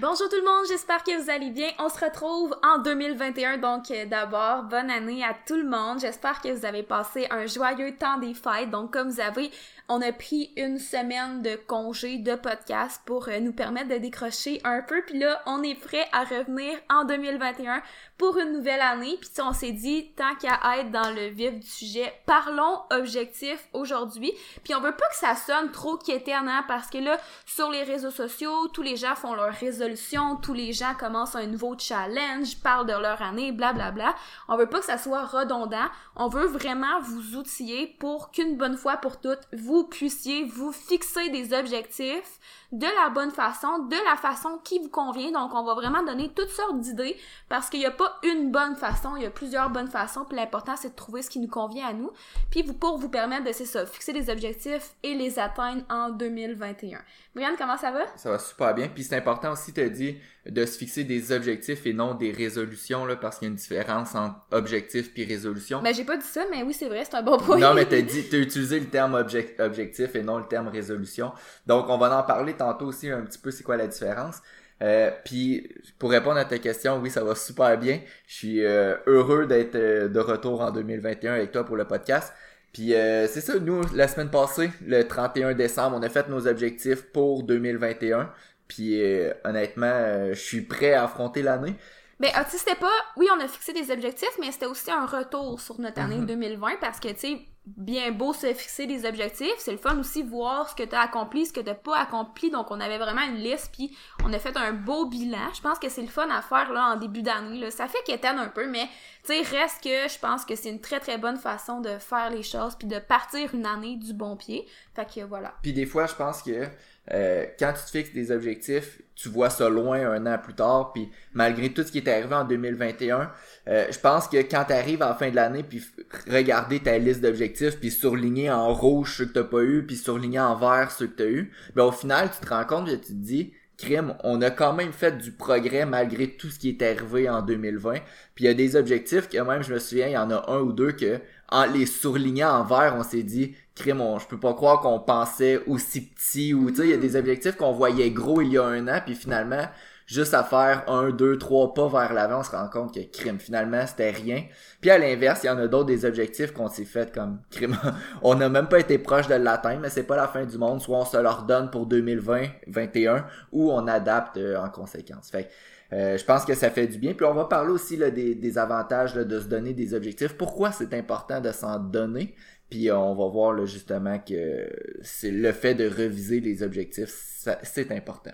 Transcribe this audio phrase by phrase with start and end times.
[0.00, 1.68] Bonjour tout le monde, j'espère que vous allez bien.
[1.78, 6.00] On se retrouve en 2021, donc euh, d'abord, bonne année à tout le monde.
[6.00, 8.70] J'espère que vous avez passé un joyeux temps des fêtes.
[8.70, 9.52] Donc comme vous avez
[9.88, 14.60] on a pris une semaine de congé de podcast pour euh, nous permettre de décrocher
[14.64, 15.02] un peu.
[15.06, 17.82] Puis là, on est prêt à revenir en 2021
[18.16, 19.18] pour une nouvelle année.
[19.20, 24.32] Puis on s'est dit, tant qu'à être dans le vif du sujet, parlons objectif aujourd'hui.
[24.62, 28.10] Puis on veut pas que ça sonne trop quéternant parce que là, sur les réseaux
[28.10, 32.86] sociaux, tous les gens font leur résolution, tous les gens commencent un nouveau challenge, parlent
[32.86, 33.92] de leur année, blablabla.
[33.92, 34.14] Bla, bla.
[34.48, 35.88] On veut pas que ça soit redondant.
[36.16, 41.30] On veut vraiment vous outiller pour qu'une bonne fois pour toutes, vous puissiez vous fixer
[41.30, 42.38] des objectifs
[42.78, 45.30] de la bonne façon, de la façon qui vous convient.
[45.30, 47.16] Donc, on va vraiment donner toutes sortes d'idées
[47.48, 50.24] parce qu'il n'y a pas une bonne façon, il y a plusieurs bonnes façons.
[50.24, 52.10] Puis l'important, c'est de trouver ce qui nous convient à nous.
[52.50, 56.10] Puis vous, pour vous permettre de, c'est ça, fixer des objectifs et les atteindre en
[56.10, 56.98] 2021.
[57.34, 58.00] Brianne, comment ça va?
[58.16, 58.88] Ça va super bien.
[58.88, 62.32] Puis c'est important aussi, tu as dit, de se fixer des objectifs et non des
[62.32, 65.80] résolutions, là, parce qu'il y a une différence entre objectif puis résolution.
[65.80, 67.58] Ben, j'ai pas dit ça, mais oui, c'est vrai, c'est un bon point.
[67.58, 71.32] Non, mais t'as dit, t'as utilisé le terme objectif et non le terme résolution.
[71.66, 74.40] Donc, on va en parler tantôt aussi un petit peu c'est quoi la différence.
[74.82, 78.00] Euh, puis pour répondre à ta question, oui, ça va super bien.
[78.26, 82.32] Je suis euh, heureux d'être euh, de retour en 2021 avec toi pour le podcast.
[82.72, 87.02] Puis c'est ça, nous, la semaine passée, le 31 décembre, on a fait nos objectifs
[87.12, 88.32] pour 2021.
[88.66, 89.00] Puis
[89.44, 91.76] honnêtement, je suis prêt à affronter l'année.
[92.18, 92.90] Ben, ah, tu sais, c'était pas.
[93.16, 96.68] Oui, on a fixé des objectifs, mais c'était aussi un retour sur notre année 2020
[96.68, 96.76] mhm.
[96.80, 100.68] parce que, tu sais, bien beau se fixer des objectifs, c'est le fun aussi voir
[100.68, 102.50] ce que tu as accompli, ce que tu pas accompli.
[102.50, 105.52] Donc, on avait vraiment une liste, puis on a fait un beau bilan.
[105.54, 107.70] Je pense que c'est le fun à faire là en début d'année.
[107.70, 108.88] Ça fait qu'éteindre un peu, mais
[109.24, 112.30] tu sais, reste que je pense que c'est une très très bonne façon de faire
[112.30, 114.66] les choses, puis de partir une année du bon pied.
[114.94, 115.54] Fait que voilà.
[115.62, 116.68] Puis des fois, je pense que
[117.12, 120.92] euh, quand tu te fixes des objectifs, tu vois ça loin un an plus tard,
[120.92, 123.30] puis malgré tout ce qui est arrivé en 2021,
[123.68, 125.82] euh, je pense que quand tu arrives à la fin de l'année, puis
[126.30, 130.40] regarder ta liste d'objectifs, puis surligner en rouge ceux que t'as pas eu, puis surligner
[130.40, 133.08] en vert ceux que t'as eu, ben au final, tu te rends compte et tu
[133.08, 136.82] te dis, crime, on a quand même fait du progrès malgré tout ce qui est
[136.82, 137.94] arrivé en 2020.
[138.34, 140.50] Puis il y a des objectifs que même, je me souviens, il y en a
[140.50, 141.20] un ou deux que,
[141.50, 145.60] en les surlignant en vert, on s'est dit, crime, je peux pas croire qu'on pensait
[145.66, 148.58] aussi petit ou, tu sais, il y a des objectifs qu'on voyait gros il y
[148.58, 149.64] a un an, puis finalement,
[150.06, 153.38] juste à faire un, deux, trois pas vers l'avant, on se rend compte que crime,
[153.38, 154.44] finalement, c'était rien.
[154.80, 157.76] Puis à l'inverse, il y en a d'autres des objectifs qu'on s'est fait comme crime.
[158.22, 160.80] on n'a même pas été proche de l'atteindre, mais c'est pas la fin du monde.
[160.80, 165.30] Soit on se leur donne pour 2020, 2021, ou on adapte euh, en conséquence.
[165.30, 165.48] Fait
[165.92, 167.14] euh, je pense que ça fait du bien.
[167.14, 170.36] Puis on va parler aussi là, des, avantages de se donner des objectifs.
[170.36, 172.34] Pourquoi c'est important de s'en donner?
[172.70, 174.68] Puis euh, on va voir justement que
[175.02, 177.14] c'est le fait de reviser les objectifs,
[177.62, 178.32] c'est important.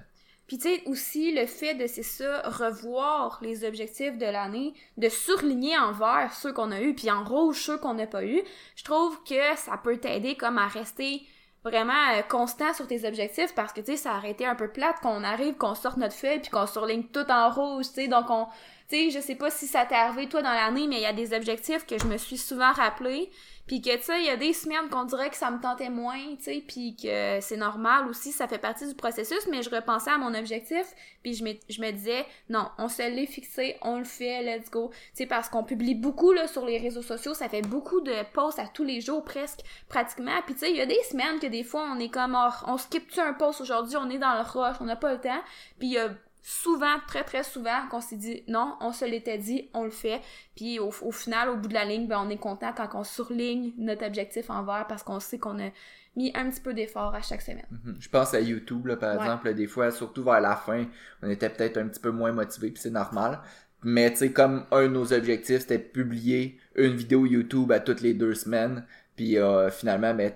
[0.51, 5.79] Puis tu sais aussi le fait de ça revoir les objectifs de l'année, de surligner
[5.79, 8.43] en vert ceux qu'on a eu puis en rouge ceux qu'on n'a pas eu,
[8.75, 11.23] je trouve que ça peut t'aider comme à rester
[11.63, 14.69] vraiment euh, constant sur tes objectifs parce que tu sais ça aurait été un peu
[14.69, 18.09] plate qu'on arrive qu'on sorte notre feuille puis qu'on surligne tout en rouge, tu sais
[18.09, 18.47] donc on
[18.89, 21.07] tu sais je sais pas si ça t'est arrivé toi dans l'année mais il y
[21.07, 23.31] a des objectifs que je me suis souvent rappelé
[23.71, 25.91] puis que, tu sais, il y a des semaines qu'on dirait que ça me tentait
[25.91, 29.71] moins, tu sais, puis que c'est normal aussi, ça fait partie du processus, mais je
[29.71, 30.93] repensais à mon objectif,
[31.23, 34.73] puis je me, je me disais, non, on se l'est fixé, on le fait, let's
[34.73, 34.91] go.
[34.91, 38.25] Tu sais, parce qu'on publie beaucoup, là, sur les réseaux sociaux, ça fait beaucoup de
[38.33, 40.43] posts à tous les jours, presque, pratiquement.
[40.47, 42.51] Puis tu sais, il y a des semaines que des fois, on est comme, oh,
[42.67, 45.43] on skip-tu un post aujourd'hui, on est dans le rush, on n'a pas le temps.
[45.79, 46.11] Puis il
[46.43, 50.21] souvent, très très souvent, qu'on s'est dit non, on se l'était dit, on le fait.
[50.57, 53.73] Puis au, final, au bout de la ligne, ben, on est content quand on surligne
[53.79, 55.71] notre objectif en vert parce qu'on sait qu'on a
[56.17, 57.67] mis un petit peu d'effort à chaque semaine.
[57.71, 57.97] Mhm.
[58.01, 60.87] Je pense à YouTube, là, par exemple, des fois, surtout vers la fin,
[61.23, 63.41] on était peut-être un petit peu moins motivé, puis c'est normal.
[63.83, 67.81] Mais tu sais, comme un de nos objectifs, c'était de publier une vidéo YouTube à
[67.81, 68.85] toutes les deux semaines.
[69.17, 70.33] Puis euh, finalement, ben,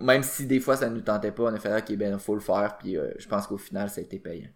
[0.00, 2.40] même si des fois ça nous tentait pas, on a fait ok ben faut le
[2.40, 2.76] faire.
[2.78, 4.48] Puis euh, je pense qu'au final ça a été payant.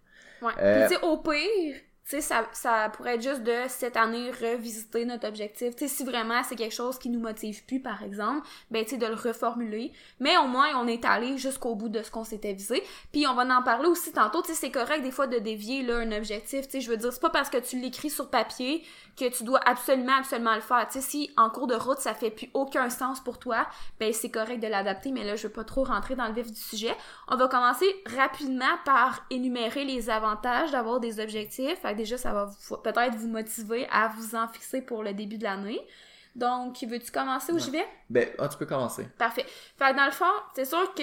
[0.42, 0.52] Ouais.
[0.58, 1.76] Euh, tu sais, au pire,
[2.18, 5.74] ça, pourrait être juste de cette année revisiter notre objectif.
[5.76, 9.92] Si vraiment c'est quelque chose qui nous motive plus, par exemple, ben de le reformuler.
[10.18, 12.82] Mais au moins, on est allé jusqu'au bout de ce qu'on s'était visé.
[13.12, 14.42] Puis on va en parler aussi tantôt.
[14.44, 16.66] C'est correct des fois de dévier un objectif.
[16.72, 18.84] Je veux dire, c'est pas parce que tu l'écris sur papier
[19.16, 20.86] que tu dois absolument, absolument le faire.
[20.90, 23.66] Si en cours de route, ça fait plus aucun sens pour toi,
[23.98, 26.50] ben c'est correct de l'adapter, mais là, je veux pas trop rentrer dans le vif
[26.50, 26.94] du sujet.
[27.28, 27.86] On va commencer
[28.16, 31.84] rapidement par énumérer les avantages d'avoir des objectifs.
[32.00, 32.50] Déjà, ça va
[32.82, 35.80] peut-être vous motiver à vous en fixer pour le début de l'année.
[36.34, 37.86] Donc, veux-tu commencer ou j'y vais?
[38.08, 39.08] Ben, ah, tu peux commencer.
[39.18, 39.44] Parfait.
[39.76, 40.24] Fait que dans le fond,
[40.54, 41.02] c'est sûr que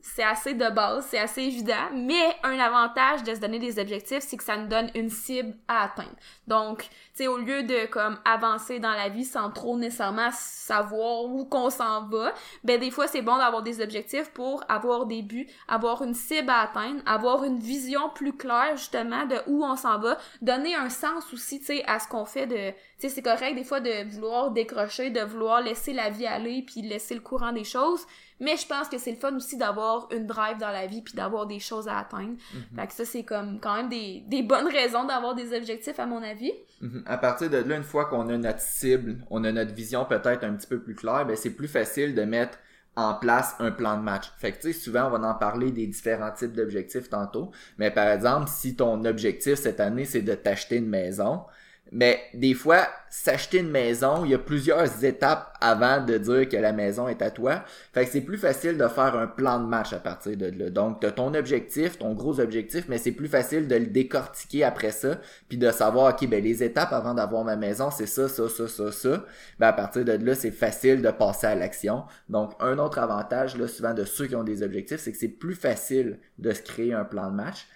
[0.00, 4.20] c'est assez de base, c'est assez évident, mais un avantage de se donner des objectifs,
[4.20, 6.14] c'est que ça nous donne une cible à atteindre.
[6.46, 11.24] Donc, tu sais, au lieu de comme avancer dans la vie sans trop nécessairement savoir
[11.24, 15.22] où qu'on s'en va, ben des fois c'est bon d'avoir des objectifs pour avoir des
[15.22, 19.76] buts, avoir une cible à atteindre, avoir une vision plus claire justement de où on
[19.76, 23.22] s'en va, donner un sens aussi, tu sais, à ce qu'on fait de, sais, c'est
[23.22, 27.20] correct des fois de vouloir décrocher, de vouloir laisser la vie aller puis laisser le
[27.20, 28.04] courant des choses,
[28.40, 31.14] mais je pense que c'est le fun aussi d'avoir une drive dans la vie puis
[31.14, 32.34] d'avoir des choses à atteindre.
[32.52, 35.98] Mm Fait que ça, c'est comme quand même des, des bonnes raisons d'avoir des objectifs,
[35.98, 36.52] à mon avis.
[36.80, 37.02] Mhm.
[37.06, 40.44] À partir de là, une fois qu'on a notre cible, on a notre vision peut-être
[40.44, 42.58] un petit peu plus claire, ben c'est plus facile de mettre
[42.96, 44.32] en place un plan de match.
[44.38, 47.92] Fait que tu sais, souvent on va en parler des différents types d'objectifs tantôt, mais
[47.92, 51.44] par exemple, si ton objectif cette année c'est de t'acheter une maison,
[51.90, 56.56] mais des fois, s'acheter une maison, il y a plusieurs étapes avant de dire que
[56.56, 57.64] la maison est à toi.
[57.94, 60.70] Fait que c'est plus facile de faire un plan de match à partir de là.
[60.70, 64.90] Donc, tu ton objectif, ton gros objectif, mais c'est plus facile de le décortiquer après
[64.90, 65.18] ça,
[65.48, 68.68] puis de savoir, OK, ben les étapes avant d'avoir ma maison, c'est ça, ça, ça,
[68.68, 69.24] ça, ça.
[69.58, 72.04] Ben à partir de là, c'est facile de passer à l'action.
[72.28, 75.28] Donc, un autre avantage, là, souvent de ceux qui ont des objectifs, c'est que c'est
[75.28, 77.66] plus facile de se créer un plan de match.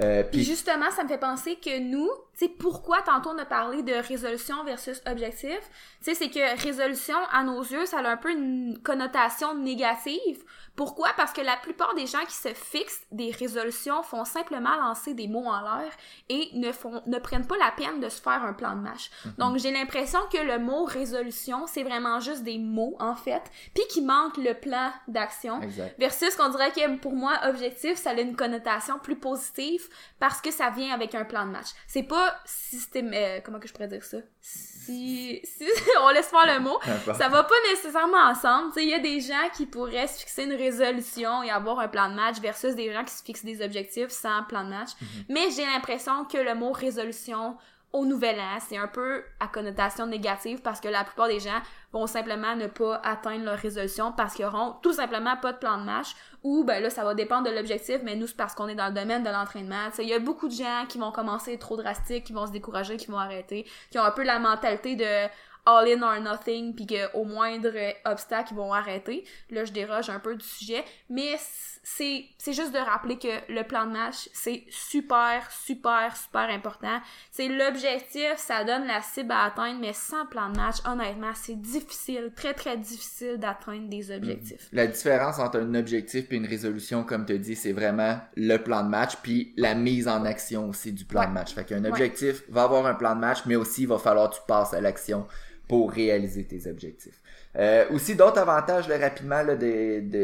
[0.00, 3.44] Euh, puis justement, ça me fait penser que nous, tu sais, pourquoi tantôt on a
[3.44, 8.08] parlé de résolution versus objectif, tu sais, c'est que résolution, à nos yeux, ça a
[8.08, 10.44] un peu une connotation négative.
[10.76, 11.08] Pourquoi?
[11.16, 15.26] Parce que la plupart des gens qui se fixent des résolutions font simplement lancer des
[15.26, 15.90] mots en l'air
[16.28, 19.10] et ne font, ne prennent pas la peine de se faire un plan de match.
[19.24, 19.32] Mhm.
[19.38, 23.42] Donc, j'ai l'impression que le mot résolution, c'est vraiment juste des mots, en fait,
[23.74, 25.60] puis qu'il manque le plan d'action.
[25.98, 29.88] Versus qu'on dirait que pour moi, objectif, ça a une connotation plus positive
[30.20, 31.68] parce que ça vient avec un plan de match.
[31.88, 34.18] C'est pas système, euh, comment que je pourrais dire ça?
[34.40, 35.64] Si, si
[36.02, 38.72] on laisse faire le mot, ça va pas nécessairement ensemble.
[38.76, 42.08] Il y a des gens qui pourraient se fixer une résolution et avoir un plan
[42.08, 44.90] de match versus des gens qui se fixent des objectifs sans plan de match.
[45.00, 45.24] Mhm.
[45.28, 47.56] Mais j'ai l'impression que le mot résolution
[47.92, 51.58] au nouvel an, c'est un peu à connotation négative parce que la plupart des gens
[51.92, 55.78] vont simplement ne pas atteindre leur résolution parce qu'ils auront tout simplement pas de plan
[55.78, 56.08] de match
[56.42, 58.88] ou ben là ça va dépendre de l'objectif mais nous c'est parce qu'on est dans
[58.88, 59.88] le domaine de l'entraînement.
[59.98, 62.98] Il y a beaucoup de gens qui vont commencer trop drastiques, qui vont se décourager,
[62.98, 65.28] qui vont arrêter, qui ont un peu la mentalité de
[65.68, 67.72] all in or nothing, puis qu'au moindre
[68.06, 69.24] obstacle, ils vont arrêter.
[69.50, 71.36] Là, je déroge un peu du sujet, mais
[71.82, 77.00] c'est, c'est juste de rappeler que le plan de match, c'est super, super, super important.
[77.30, 81.60] C'est l'objectif, ça donne la cible à atteindre, mais sans plan de match, honnêtement, c'est
[81.60, 84.68] difficile, très, très difficile d'atteindre des objectifs.
[84.72, 88.82] La différence entre un objectif et une résolution, comme tu dis, c'est vraiment le plan
[88.82, 91.54] de match, puis la mise en action aussi du plan de match.
[91.54, 94.36] Fait qu'un objectif va avoir un plan de match, mais aussi il va falloir que
[94.36, 95.26] tu passes à l'action
[95.68, 97.20] pour réaliser tes objectifs.
[97.56, 99.42] Euh, aussi, d'autres avantages là, rapidement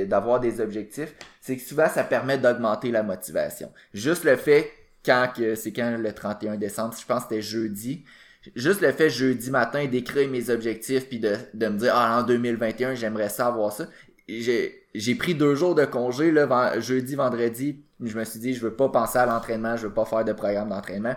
[0.07, 3.71] d'avoir des objectifs, c'est que souvent ça permet d'augmenter la motivation.
[3.93, 4.71] Juste le fait,
[5.05, 8.05] quand que c'est quand le 31 décembre, je pense que c'était jeudi,
[8.55, 12.23] juste le fait jeudi matin d'écrire mes objectifs puis de, de me dire ah en
[12.25, 13.55] 2021 j'aimerais ça
[14.29, 18.61] j'ai j'ai pris deux jours de congé là jeudi vendredi je me suis dit je
[18.61, 21.15] veux pas penser à l'entraînement je veux pas faire de programme d'entraînement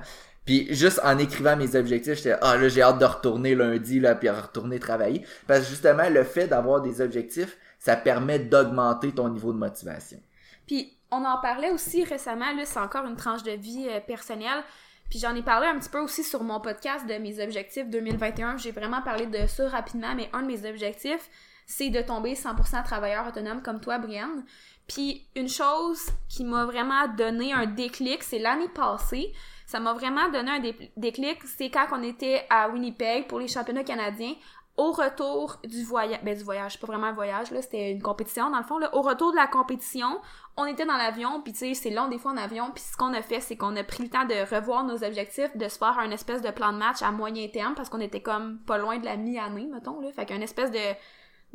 [0.48, 4.16] puis juste en écrivant mes objectifs, j'étais ah là j'ai hâte de retourner lundi là
[4.16, 9.28] puis retourner travailler parce que justement le fait d'avoir des objectifs, ça permet d'augmenter ton
[9.28, 10.20] niveau de motivation.
[10.66, 14.64] Puis on en parlait aussi récemment là, c'est encore une tranche de vie euh, personnelle.
[15.10, 18.58] Puis j'en ai parlé un petit peu aussi sur mon podcast de mes objectifs 2021.
[18.58, 21.30] J'ai vraiment parlé de ça rapidement, mais un de mes objectifs,
[21.66, 24.44] c'est de tomber 100% travailleur autonome comme toi, Brianne.
[24.88, 26.00] Puis une chose
[26.30, 29.34] qui m'a vraiment donné un déclic, c'est l'année passée
[29.68, 30.60] ça m'a vraiment donné un
[30.96, 31.44] déclic.
[31.44, 34.34] C'est quand on était à Winnipeg pour les championnats canadiens.
[34.78, 38.52] Au retour du voyage, ben du voyage, pas vraiment un voyage, là, c'était une compétition
[38.52, 38.94] dans le fond, là.
[38.96, 40.22] Au retour de la compétition,
[40.56, 42.96] on était dans l'avion, puis tu sais, c'est long des fois en avion, puis ce
[42.96, 45.80] qu'on a fait, c'est qu'on a pris le temps de revoir nos objectifs, de se
[45.80, 48.78] faire un espèce de plan de match à moyen terme, parce qu'on était comme pas
[48.78, 50.12] loin de la mi-année, mettons, là.
[50.14, 50.78] Fait qu'un espèce de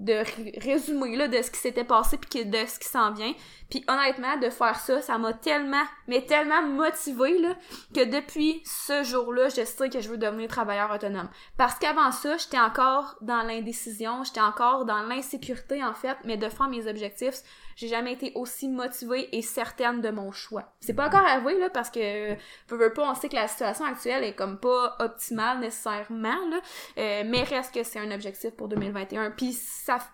[0.03, 0.23] de
[0.61, 3.33] résumé là, de ce qui s'était passé puis de ce qui s'en vient.
[3.71, 7.57] Puis honnêtement, de faire ça, ça m'a tellement, mais tellement motivé là,
[7.95, 11.31] que depuis ce jour-là, je sais que je veux devenir travailleur autonome.
[11.57, 16.51] Parce qu'avant ça, j'étais encore dans l'indécision, j'étais encore dans l'insécurité en fait, mais de
[16.51, 17.43] faire mes objectifs,
[17.77, 20.65] j'ai jamais été aussi motivée et certaine de mon choix.
[20.81, 22.35] C'est pas encore avoué, là, parce que,
[22.67, 26.61] peu, veux pas, on sait que la situation actuelle est comme pas optimale nécessairement, là,
[26.99, 29.31] euh, mais reste que c'est un objectif pour 2021.
[29.33, 29.53] Puis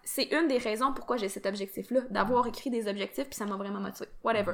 [0.04, 3.56] c'est une des raisons pourquoi j'ai cet objectif-là, d'avoir écrit des objectifs, puis ça m'a
[3.56, 4.08] vraiment motivé.
[4.22, 4.52] Whatever.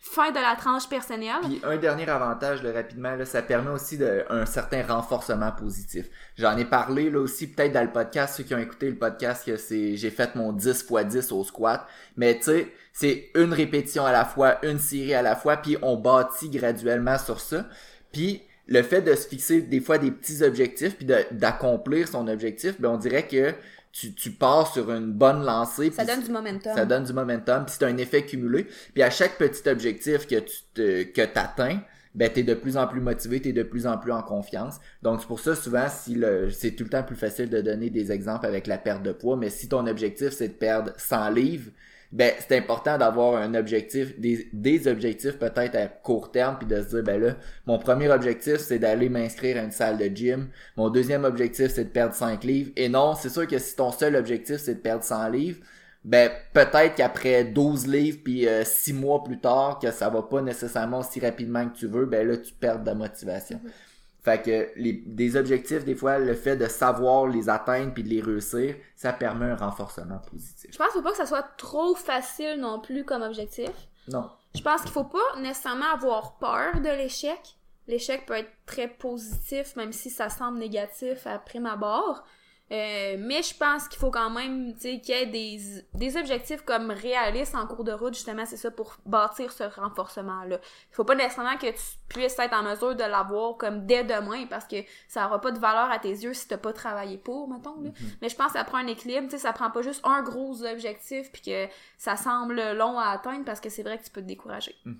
[0.00, 1.40] fin de la tranche personnelle.
[1.42, 6.06] Puis un dernier avantage, rapidement, ça permet aussi de, un certain renforcement positif.
[6.36, 9.44] J'en ai parlé là aussi peut-être dans le podcast, ceux qui ont écouté le podcast,
[9.44, 11.86] que c'est j'ai fait mon 10 x 10 au squat.
[12.16, 15.76] Mais tu sais, c'est une répétition à la fois, une série à la fois, puis
[15.82, 17.66] on bâtit graduellement sur ça.
[18.12, 22.80] Puis le fait de se fixer des fois des petits objectifs puis d'accomplir son objectif,
[22.80, 23.52] ben on dirait que
[23.92, 25.90] tu, tu pars sur une bonne lancée.
[25.90, 26.74] Ça donne du momentum.
[26.74, 28.66] Ça donne du momentum, puis c'est un effet cumulé.
[28.94, 31.80] Puis à chaque petit objectif que tu te, que t'atteins,
[32.14, 34.80] ben t'es de plus en plus motivé, t'es de plus en plus en confiance.
[35.02, 37.90] Donc c'est pour ça souvent si le c'est tout le temps plus facile de donner
[37.90, 41.30] des exemples avec la perte de poids, mais si ton objectif c'est de perdre 100
[41.30, 41.70] livres,
[42.12, 46.82] ben c'est important d'avoir un objectif, des, des objectifs peut-être à court terme, puis de
[46.82, 47.36] se dire ben là,
[47.66, 51.84] mon premier objectif c'est d'aller m'inscrire à une salle de gym, mon deuxième objectif c'est
[51.84, 54.80] de perdre 5 livres, et non, c'est sûr que si ton seul objectif c'est de
[54.80, 55.60] perdre 100 livres,
[56.04, 60.40] ben peut-être qu'après 12 livres puis 6 euh, mois plus tard que ça va pas
[60.40, 63.58] nécessairement aussi rapidement que tu veux, ben là tu perds de motivation.
[63.58, 63.89] Mm-hmm.
[64.22, 68.08] Fait que les, des objectifs, des fois, le fait de savoir les atteindre puis de
[68.08, 70.70] les réussir, ça permet un renforcement positif.
[70.72, 73.70] Je pense faut pas que ça soit trop facile non plus comme objectif.
[74.08, 74.30] Non.
[74.54, 77.56] Je pense qu'il faut pas nécessairement avoir peur de l'échec.
[77.86, 82.24] L'échec peut être très positif, même si ça semble négatif à prime abord.
[82.72, 85.60] Euh, mais je pense qu'il faut quand même qu'il y ait des,
[85.92, 90.58] des objectifs comme réalistes en cours de route, justement, c'est ça, pour bâtir ce renforcement-là.
[90.62, 94.46] Il faut pas nécessairement que tu puisses être en mesure de l'avoir comme dès demain,
[94.48, 94.76] parce que
[95.08, 97.80] ça aura pas de valeur à tes yeux si t'as pas travaillé pour, mettons.
[97.82, 97.90] Là.
[97.90, 98.16] Mm-hmm.
[98.22, 100.22] Mais je pense que ça prend un équilibre, tu sais, ça prend pas juste un
[100.22, 101.66] gros objectif, puis que
[101.98, 104.76] ça semble long à atteindre, parce que c'est vrai que tu peux te décourager.
[104.86, 104.94] Mm-hmm.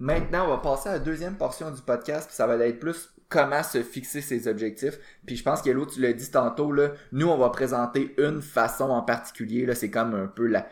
[0.00, 3.13] Maintenant, on va passer à la deuxième portion du podcast, puis ça va être plus
[3.28, 4.98] comment se fixer ses objectifs.
[5.26, 8.42] Puis je pense que l'autre, tu l'as dit tantôt, là, nous, on va présenter une
[8.42, 9.66] façon en particulier.
[9.66, 10.66] Là, c'est comme un peu la,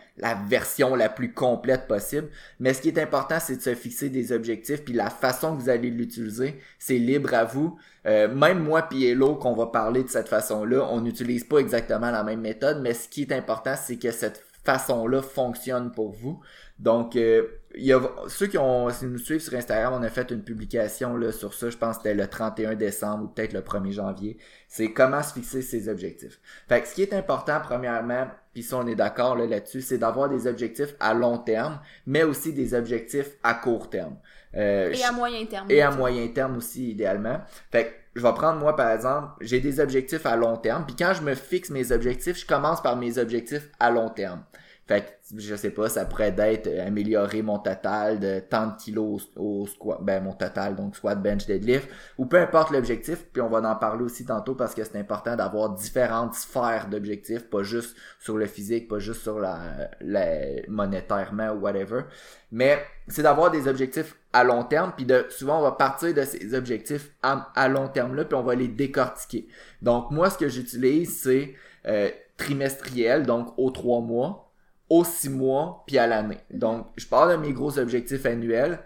[0.49, 2.29] version la plus complète possible.
[2.61, 4.85] Mais ce qui est important, c'est de se fixer des objectifs.
[4.85, 7.79] Puis la façon que vous allez l'utiliser, c'est libre à vous.
[8.07, 12.11] Euh, même moi puis Hello, qu'on va parler de cette façon-là, on n'utilise pas exactement
[12.11, 12.81] la même méthode.
[12.83, 16.41] Mais ce qui est important, c'est que cette façon-là fonctionne pour vous.
[16.79, 20.09] Donc, euh, il y a ceux qui ont si nous suivent sur Instagram, on a
[20.09, 23.53] fait une publication là, sur ça, je pense que c'était le 31 décembre ou peut-être
[23.53, 24.39] le 1er janvier.
[24.69, 26.41] C'est comment se fixer ses objectifs.
[26.69, 29.99] Fait que ce qui est important, premièrement, puis si on est d'accord là, là-dessus, c'est
[29.99, 34.17] d'avoir des objectifs à long terme, mais aussi des objectifs à court terme.
[34.55, 35.71] Euh, et à moyen terme.
[35.71, 37.41] Et à moyen terme aussi, idéalement.
[37.71, 40.97] Fait que je vais prendre moi par exemple, j'ai des objectifs à long terme, puis
[40.97, 44.43] quand je me fixe mes objectifs, je commence par mes objectifs à long terme.
[44.89, 48.77] Fait que, je sais pas, ça pourrait être euh, améliorer mon total de tant de
[48.77, 53.41] kilos au, squat, ben mon total, donc squat, bench, deadlift, ou peu importe l'objectif, puis
[53.41, 57.63] on va en parler aussi tantôt parce que c'est important d'avoir différentes sphères d'objectifs, pas
[57.63, 60.27] juste sur le physique, pas juste sur la, la
[60.67, 62.03] monétairement ou whatever,
[62.51, 66.25] mais c'est d'avoir des objectifs à long terme, puis de souvent on va partir de
[66.25, 69.47] ces objectifs à, long terme là, puis on va les décortiquer.
[69.81, 71.55] Donc moi ce que j'utilise c'est
[71.87, 74.52] euh, trimestriel, donc aux trois mois
[74.93, 76.37] aux six mois puis à l'année.
[76.53, 78.79] Donc, je parle de mes gros objectifs annuels.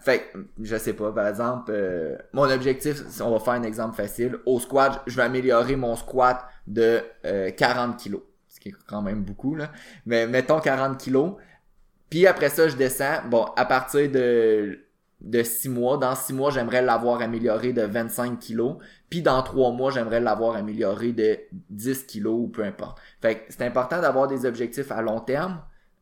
[0.00, 4.38] fait, je sais pas, par exemple, euh, mon objectif, on va faire un exemple facile.
[4.46, 8.22] Au squat, je vais améliorer mon squat de 40 euh, kilos.
[8.48, 9.70] Ce qui est quand même beaucoup, là.
[10.06, 11.34] Mais mettons 40 kilos.
[12.08, 13.28] Puis après ça, je descends.
[13.28, 14.85] Bon, à partir de
[15.26, 15.98] de 6 mois.
[15.98, 18.76] Dans 6 mois, j'aimerais l'avoir amélioré de 25 kilos.
[19.10, 21.38] Puis dans 3 mois, j'aimerais l'avoir amélioré de
[21.70, 22.98] 10 kilos ou peu importe.
[23.20, 25.60] Fait que c'est important d'avoir des objectifs à long terme,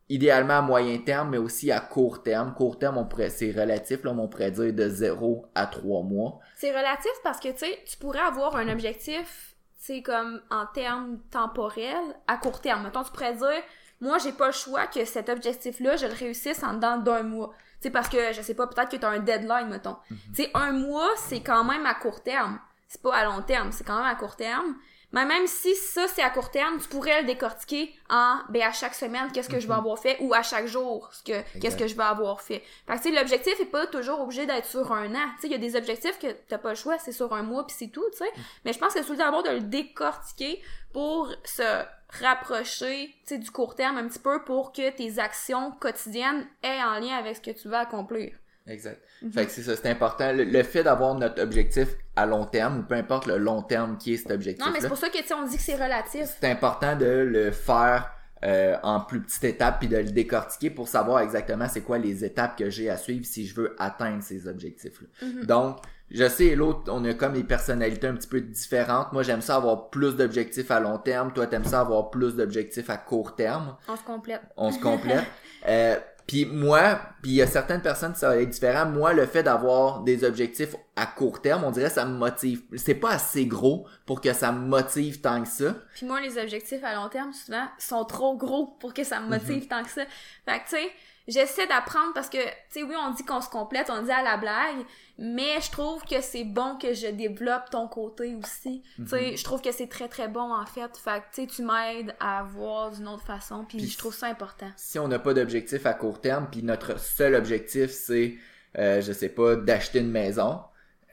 [0.08, 2.54] idéalement à moyen terme, mais aussi à court terme.
[2.54, 6.38] Court terme, on pourrait, c'est relatif, là, on pourrait dire de 0 à 3 mois.
[6.56, 11.18] C'est relatif parce que, tu sais, tu pourrais avoir un objectif, c'est comme en termes
[11.30, 12.82] temporels, à court terme.
[12.84, 13.62] Mettons, tu pourrais dire,
[14.00, 17.52] moi, j'ai pas le choix que cet objectif-là, je le réussisse en dedans d'un mois
[17.84, 19.96] sais, parce que, je sais pas, peut-être que tu as un deadline, mettons.
[20.10, 20.18] Mhm.
[20.34, 22.58] Tu sais, un mois, c'est quand même à court terme.
[22.88, 24.76] C'est pas à long terme, c'est quand même à court terme.
[25.14, 28.72] Mais même si ça, c'est à court terme, tu pourrais le décortiquer en, ben, à
[28.72, 29.78] chaque semaine, qu'est-ce que je vais mhm.
[29.78, 32.64] avoir fait, ou à chaque jour, ce que, qu'est-ce que je vais avoir fait.
[32.88, 35.28] Fait que, tu sais, l'objectif est pas toujours obligé d'être sur un an.
[35.36, 37.44] Tu sais, il y a des objectifs que t'as pas le choix, c'est sur un
[37.44, 38.24] mois, puis c'est tout, tu sais.
[38.24, 38.42] Mhm.
[38.64, 40.60] Mais je pense que c'est d'abord de le décortiquer
[40.92, 41.84] pour se
[42.20, 47.16] rapprocher du court terme un petit peu pour que tes actions quotidiennes aient en lien
[47.16, 48.32] avec ce que tu veux accomplir.
[48.66, 49.02] Exact.
[49.22, 49.32] Mhm.
[49.32, 50.32] Fait que c'est ça, c'est important.
[50.32, 54.14] Le, fait d'avoir notre objectif à long terme, ou peu importe le long terme qui
[54.14, 54.64] est cet objectif.
[54.64, 56.36] Non, mais c'est pour ça que on dit que c'est relatif.
[56.40, 58.10] C'est important de le faire
[58.44, 62.24] euh, en plus petites étapes puis de le décortiquer pour savoir exactement c'est quoi les
[62.24, 65.28] étapes que j'ai à suivre si je veux atteindre ces objectifs-là.
[65.28, 65.46] Mhm.
[65.46, 65.78] Donc,
[66.10, 69.12] je sais, l'autre, on a comme des personnalités un petit peu différentes.
[69.12, 71.32] Moi, j'aime ça avoir plus d'objectifs à long terme.
[71.32, 73.76] Toi, t'aimes ça avoir plus d'objectifs à court terme.
[73.88, 74.42] On se complète.
[74.56, 75.24] On se complète.
[75.68, 78.86] euh, puis moi, Puis il y a certaines personnes, ça va être différent.
[78.86, 82.62] Moi, le fait d'avoir des objectifs à court terme, on dirait ça me motive.
[82.76, 85.74] C'est pas assez gros pour que ça me motive tant que ça.
[85.94, 89.28] Puis moi, les objectifs à long terme, souvent, sont trop gros pour que ça me
[89.28, 90.04] motive tant que ça.
[90.46, 90.90] Fait que, tu sais,
[91.28, 94.22] j'essaie d'apprendre parce que, tu sais, oui, on dit qu'on se complète, on dit à
[94.22, 94.84] la blague,
[95.18, 98.82] mais je trouve que c'est bon que je développe ton côté aussi.
[98.96, 99.36] Tu sais, Mhm.
[99.36, 100.96] je trouve que c'est très très bon en fait.
[100.96, 104.26] Fait que, tu sais, tu m'aides à voir d'une autre façon, puis je trouve ça
[104.26, 104.70] important.
[104.76, 108.36] Si on n'a pas d'objectif à court terme, puis notre seul objectif, c'est,
[108.78, 110.60] euh, je sais pas, d'acheter une maison,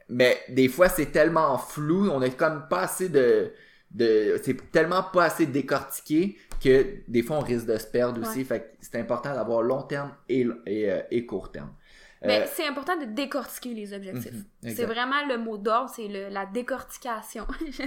[0.08, 3.52] mais des fois, c'est tellement flou, on a comme pas assez de...
[3.92, 8.38] de c'est tellement pas assez décortiqué que des fois, on risque de se perdre aussi.
[8.40, 8.44] Ouais.
[8.44, 11.70] Fait que c'est important d'avoir long terme et, et, euh, et court terme.
[12.24, 14.32] Mais Euh, c'est important de décortiquer les objectifs.
[14.62, 17.46] Mhm, c'est vraiment le mot d'ordre, c'est la décortication.
[17.66, 17.82] je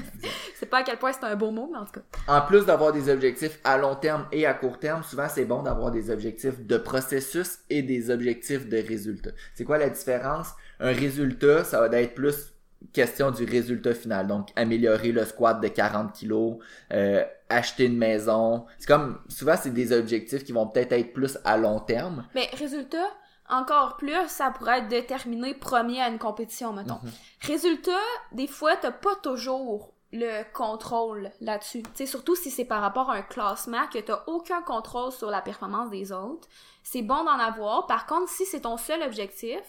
[0.60, 2.01] sais pas à quel point c'est un beau mot, mais en tout cas.
[2.27, 5.63] En plus d'avoir des objectifs à long terme et à court terme, souvent c'est bon
[5.63, 9.32] d'avoir des objectifs de processus et des objectifs de résultat.
[9.53, 10.50] C'est quoi la différence?
[10.82, 12.55] Un résultat, ça va être plus
[12.94, 14.27] question du résultat final.
[14.27, 16.58] Donc, améliorer le squat de 40 kilos,
[16.94, 18.65] euh, acheter une maison.
[18.77, 22.25] C'est comme, souvent c'est des objectifs qui vont peut-être être plus à long terme.
[22.36, 23.08] Mais résultat,
[23.50, 27.00] encore plus, ça pourrait être déterminé premier à une compétition, mettons.
[27.04, 27.12] Mhm.
[27.42, 27.92] Résultat,
[28.32, 31.84] des fois, t'as pas toujours le contrôle là-dessus.
[31.84, 35.30] Tu sais, surtout si c'est par rapport à un classement que t'as aucun contrôle sur
[35.30, 36.48] la performance des autres.
[36.84, 37.86] C'est bon d'en avoir.
[37.88, 39.62] Par contre, si c'est ton seul objectif,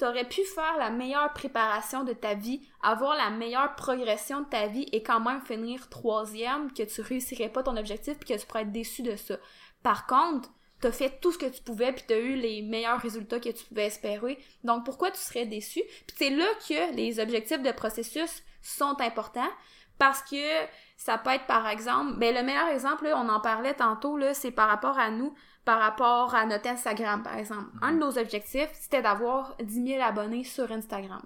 [0.00, 4.66] t'aurais pu faire la meilleure préparation de ta vie, avoir la meilleure progression de ta
[4.66, 8.46] vie et quand même finir troisième, que tu réussirais pas ton objectif puis que tu
[8.46, 9.36] pourrais être déçu de ça.
[9.82, 10.48] Par contre,
[10.80, 13.62] t'as fait tout ce que tu pouvais puis t'as eu les meilleurs résultats que tu
[13.66, 14.38] pouvais espérer.
[14.64, 15.82] Donc pourquoi tu serais déçu?
[16.06, 19.52] Puis c'est là que les objectifs de processus sont importants
[19.98, 20.64] parce que
[20.96, 24.50] ça peut être par exemple, ben le meilleur exemple on en parlait tantôt là, c'est
[24.50, 25.34] par rapport à nous,
[25.70, 27.70] par rapport à notre Instagram par exemple.
[27.80, 31.22] Un de nos objectifs, c'était d'avoir 10 000 abonnés sur Instagram.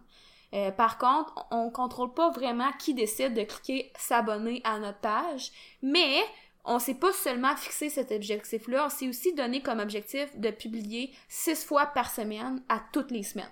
[0.52, 5.50] Euh, par contre, on contrôle pas vraiment qui décide de cliquer s'abonner à notre page,
[5.80, 6.20] mais
[6.66, 11.14] on s'est pas seulement fixé cet objectif-là, on s'est aussi donné comme objectif de publier
[11.26, 13.48] six fois par semaine à toutes les semaines.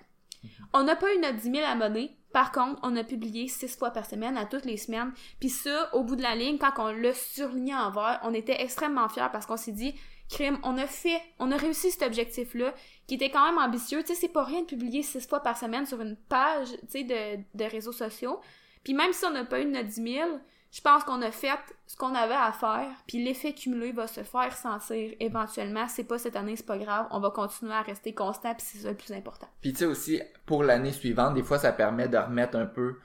[0.73, 3.91] On n'a pas eu notre 10 000 abonnés, par contre, on a publié six fois
[3.91, 5.11] par semaine à toutes les semaines.
[5.39, 8.59] Puis ça, au bout de la ligne, quand on l'a surligné en vert, on était
[8.59, 9.93] extrêmement fiers parce qu'on s'est dit,
[10.33, 12.73] crime, on a fait, on a réussi cet objectif-là,
[13.07, 14.01] qui était quand même ambitieux.
[14.01, 17.03] Tu sais, c'est pas rien de publier six fois par semaine sur une page, tu
[17.03, 18.39] de, réseaux sociaux.
[18.83, 20.29] Puis même si on n'a pas eu notre 10 000,
[20.73, 21.49] je pense qu'on a fait
[21.85, 25.87] ce qu'on avait à faire, puis l'effet cumulé va se faire sentir éventuellement.
[25.87, 27.05] C'est pas cette année, c'est pas grave.
[27.11, 29.47] On va continuer à rester constant, puis c'est ça le plus important.
[29.61, 32.95] Puis tu sais aussi, pour l'année suivante, des fois ça permet de remettre un peu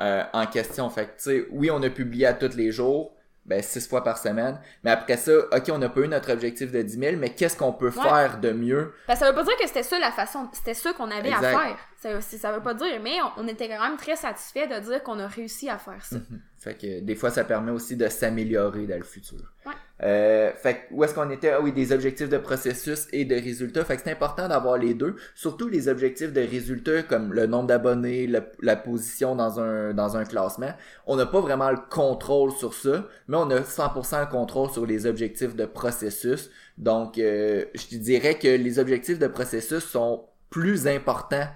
[0.00, 0.88] euh, en question.
[0.88, 3.14] Fait tu sais, oui, on a publié à tous les jours,
[3.48, 6.70] ben six fois par semaine, mais après ça, ok, on n'a pas eu notre objectif
[6.70, 8.02] de 10 000, mais qu'est-ce qu'on peut Ouais.
[8.02, 8.92] faire de mieux?
[9.08, 11.44] Que ça veut pas dire que c'était ça la façon, c'était ça qu'on avait Exact.
[11.44, 11.76] à faire.
[12.00, 15.02] Ça, ça veut pas dire, mais on, on était quand même très satisfait de dire
[15.02, 16.16] qu'on a réussi à faire ça.
[16.16, 16.40] Mhm.
[16.56, 19.38] Fait que des fois, ça permet aussi de s'améliorer dans le futur.
[19.66, 19.72] Ouais.
[20.04, 21.50] Euh, fait que où est-ce qu'on était?
[21.50, 23.84] Ah oui, des objectifs de processus et de résultats.
[23.84, 25.16] Fait que c'est important d'avoir les deux.
[25.34, 30.24] Surtout les objectifs de résultats comme le nombre d'abonnés, la position dans un, dans un
[30.24, 30.72] classement.
[31.06, 34.86] On n'a pas vraiment le contrôle sur ça, mais on a 100% le contrôle sur
[34.86, 36.50] les objectifs de processus.
[36.76, 41.48] Donc, euh, je te dirais que les objectifs de processus sont plus importants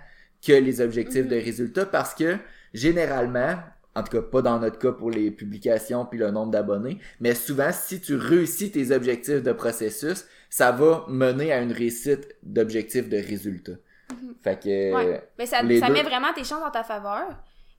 [0.44, 1.28] que les objectifs Mhm.
[1.30, 2.36] de résultats parce que
[2.74, 3.56] généralement,
[3.94, 7.34] en tout cas pas dans notre cas pour les publications puis le nombre d'abonnés, mais
[7.34, 13.08] souvent si tu réussis tes objectifs de processus, ça va mener à une réussite d'objectifs
[13.08, 13.78] de résultats.
[14.10, 14.34] Mhm.
[14.42, 15.28] Fait que Ouais.
[15.38, 17.28] Mais ça, les ça deux- met vraiment tes chances en ta faveur.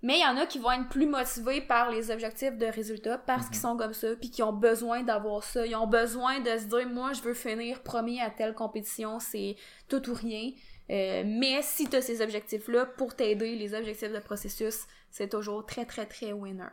[0.06, 3.18] Mais il y en a qui vont être plus motivés par les objectifs de résultats
[3.18, 3.50] parce Mhm.
[3.52, 5.66] qu'ils sont comme ça, puis qui ont besoin d'avoir ça.
[5.66, 9.56] Ils ont besoin de se dire, moi, je veux finir premier à telle compétition, c'est
[9.88, 10.52] tout ou rien.
[10.90, 15.66] Euh, mais si tu as ces objectifs-là, pour t'aider, les objectifs de processus, c'est toujours
[15.66, 16.66] très, très, très winner.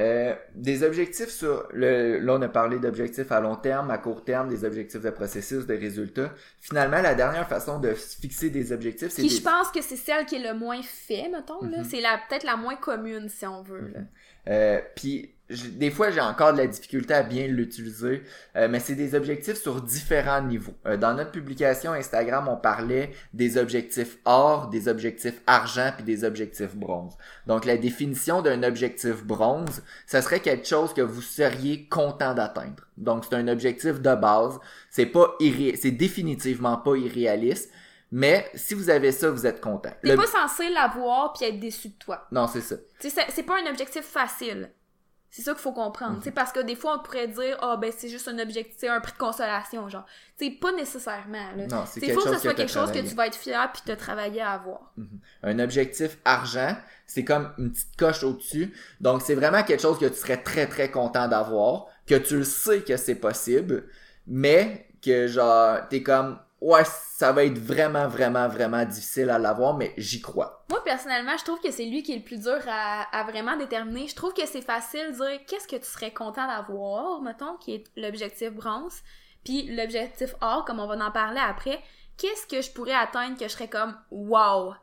[0.00, 4.24] Euh, des objectifs sur le là on a parlé d'objectifs à long terme, à court
[4.24, 6.34] terme, des objectifs de processus, de résultats.
[6.60, 9.94] Finalement, la dernière façon de fixer des objectifs, c'est Qui, des- je pense que c'est
[9.96, 11.62] celle qui est le moins fait, mettons.
[11.62, 11.84] Mhm.
[11.84, 14.00] C'est la, peut-être la moins commune, si on veut, là.
[14.48, 18.22] Euh, puis des fois j'ai encore de la difficulté à bien l'utiliser,
[18.56, 20.72] euh, mais c'est des objectifs sur différents niveaux.
[20.86, 26.24] Euh, dans notre publication Instagram, on parlait des objectifs or, des objectifs argent puis des
[26.24, 27.14] objectifs bronze.
[27.46, 32.84] Donc la définition d'un objectif bronze, ça serait quelque chose que vous seriez content d'atteindre.
[32.96, 34.58] Donc c'est un objectif de base,
[34.90, 37.70] c'est pas irré- c'est définitivement pas irréaliste,
[38.10, 39.90] mais si vous avez ça, vous êtes content.
[40.02, 42.26] T'es Le- pas censé l'avoir puis être déçu de toi.
[42.32, 42.76] Non, c'est ça.
[43.00, 44.70] C'est pas un objectif facile.
[45.34, 46.18] C'est ça qu'il faut comprendre.
[46.18, 48.88] tu sais Parce que des fois, on pourrait dire, ah, ben, c'est juste un objectif,
[48.88, 50.06] un prix de consolation, genre.
[50.38, 51.66] Sais, pas nécessairement, là.
[51.66, 53.90] Non, c'est faut que ce soit quelque chose que tu vas être fier puis te
[53.98, 54.92] travailler à avoir.
[54.96, 55.18] Mhm.
[55.42, 56.76] Un objectif argent,
[57.08, 58.72] c'est comme une petite coche au-dessus.
[59.00, 62.44] Donc, c'est vraiment quelque chose que tu serais très, très content d'avoir, que tu le
[62.44, 63.88] sais que c'est possible,
[64.28, 69.76] mais que genre, t'es comme, ouais, ça va être vraiment, vraiment, vraiment difficile à l'avoir,
[69.76, 70.64] mais j'y crois.
[70.70, 74.08] Moi, personnellement, je trouve que c'est lui qui est le plus dur à, vraiment déterminer.
[74.08, 77.74] Je trouve que c'est facile de dire qu'est-ce que tu serais content d'avoir, mettons, qui
[77.74, 79.00] est l'objectif bronze,
[79.44, 81.82] puis l'objectif or, comme on va en parler après.
[82.16, 84.74] Qu'est-ce que je pourrais atteindre que je serais comme wow,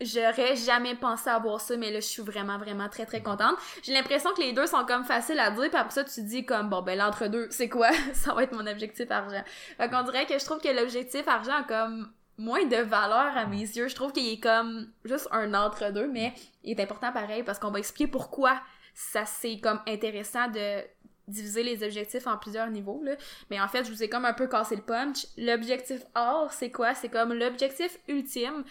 [0.00, 3.56] j'aurais jamais pensé avoir ça, mais là, je suis vraiment, vraiment très, très contente.
[3.82, 6.44] J'ai l'impression que les deux sont comme faciles à dire, puis après ça, tu dis
[6.44, 7.90] comme, bon, ben, l'entre-deux, c'est quoi?
[8.14, 9.42] ça va être mon objectif argent.
[9.76, 13.46] Fait qu'on dirait que je trouve que l'objectif argent a comme moins de valeur à
[13.46, 13.88] mes yeux.
[13.88, 17.70] Je trouve qu'il est comme juste un entre-deux, mais il est important pareil, parce qu'on
[17.70, 18.60] va expliquer pourquoi
[18.94, 20.82] ça, c'est comme intéressant de
[21.28, 23.02] diviser les objectifs en plusieurs niveaux.
[23.50, 25.26] Mais en fait, je vous ai comme un peu cassé le punch.
[25.36, 26.94] L'objectif or, c'est quoi?
[26.94, 28.64] C'est comme l'objectif ultime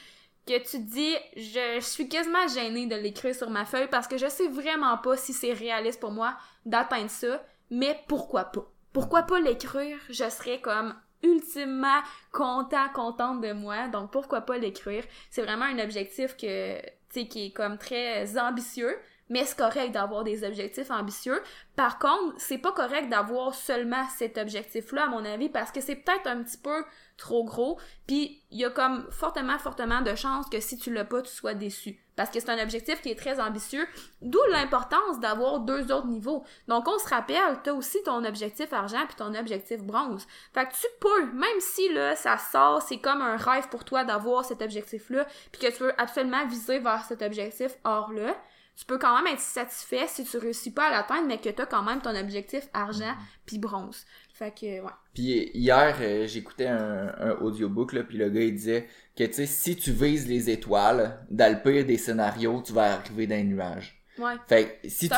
[0.48, 4.18] que tu dis, je, je suis quasiment gênée de l'écrire sur ma feuille parce que
[4.18, 8.66] je sais vraiment pas si c'est réaliste pour moi d'atteindre ça, mais pourquoi pas?
[8.94, 10.00] Pourquoi pas l'écrire?
[10.10, 15.04] Je serais comme ultimement content, contente de moi, donc pourquoi pas l'écrire?
[15.30, 18.98] C'est vraiment un objectif que, tu sais, qui est comme très ambitieux,
[19.30, 21.42] mais c'est correct d'avoir des objectifs ambitieux.
[21.76, 25.98] Par contre, c'est pas correct d'avoir seulement cet objectif-là, à mon avis, parce que c'est
[25.98, 26.86] peut-être un petit peu
[27.18, 31.06] trop gros, puis il y a comme fortement, fortement de chances que si tu l'as
[31.06, 32.00] pas, tu sois déçu.
[32.16, 33.88] Parce que c'est un objectif qui est très ambitieux,
[34.22, 36.44] d'où l'importance d'avoir deux autres niveaux.
[36.68, 40.26] Donc, on se rappelle, t'as aussi ton objectif argent puis ton objectif bronze.
[40.54, 44.04] Fait que tu peux, même si là, ça sort, c'est comme un rêve pour toi
[44.04, 48.36] d'avoir cet objectif-là, puis que tu veux absolument viser vers cet objectif or-là,
[48.78, 51.66] tu peux quand même être satisfait si tu réussis pas à l'atteindre, mais que t'as
[51.66, 53.16] quand même ton objectif argent
[53.48, 54.06] puis bronze.
[54.38, 54.92] Fait que, ouais.
[55.16, 58.86] Puis hier, euh, j'écoutais un, un audiobook, là, puis le gars, il disait
[59.18, 62.94] que, tu sais, si tu vises les étoiles, dans le pire des scénarios, tu vas
[62.94, 64.00] arriver dans les nuages.
[64.20, 64.34] Ouais.
[64.48, 65.16] Fait que si tu,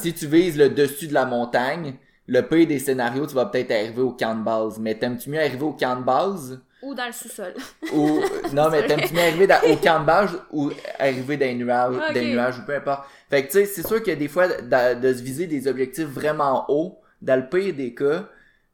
[0.00, 1.94] si tu vises le dessus de la montagne,
[2.26, 4.78] le pire des scénarios, tu vas peut-être arriver au camp de base.
[4.78, 6.60] Mais t'aimes-tu mieux arriver au camp de base?
[6.82, 7.54] Ou dans le sous-sol.
[7.94, 8.20] ou
[8.52, 11.96] non mais t'aimes-tu mieux arriver dans- au camp de base ou arriver dans les nuages,
[11.96, 12.12] Ok.
[12.12, 13.08] des nuages ou peu importe?
[13.30, 16.06] Fait que tu sais, c'est sûr que des fois de, de se viser des objectifs
[16.06, 18.28] vraiment hauts, dans le pire des cas,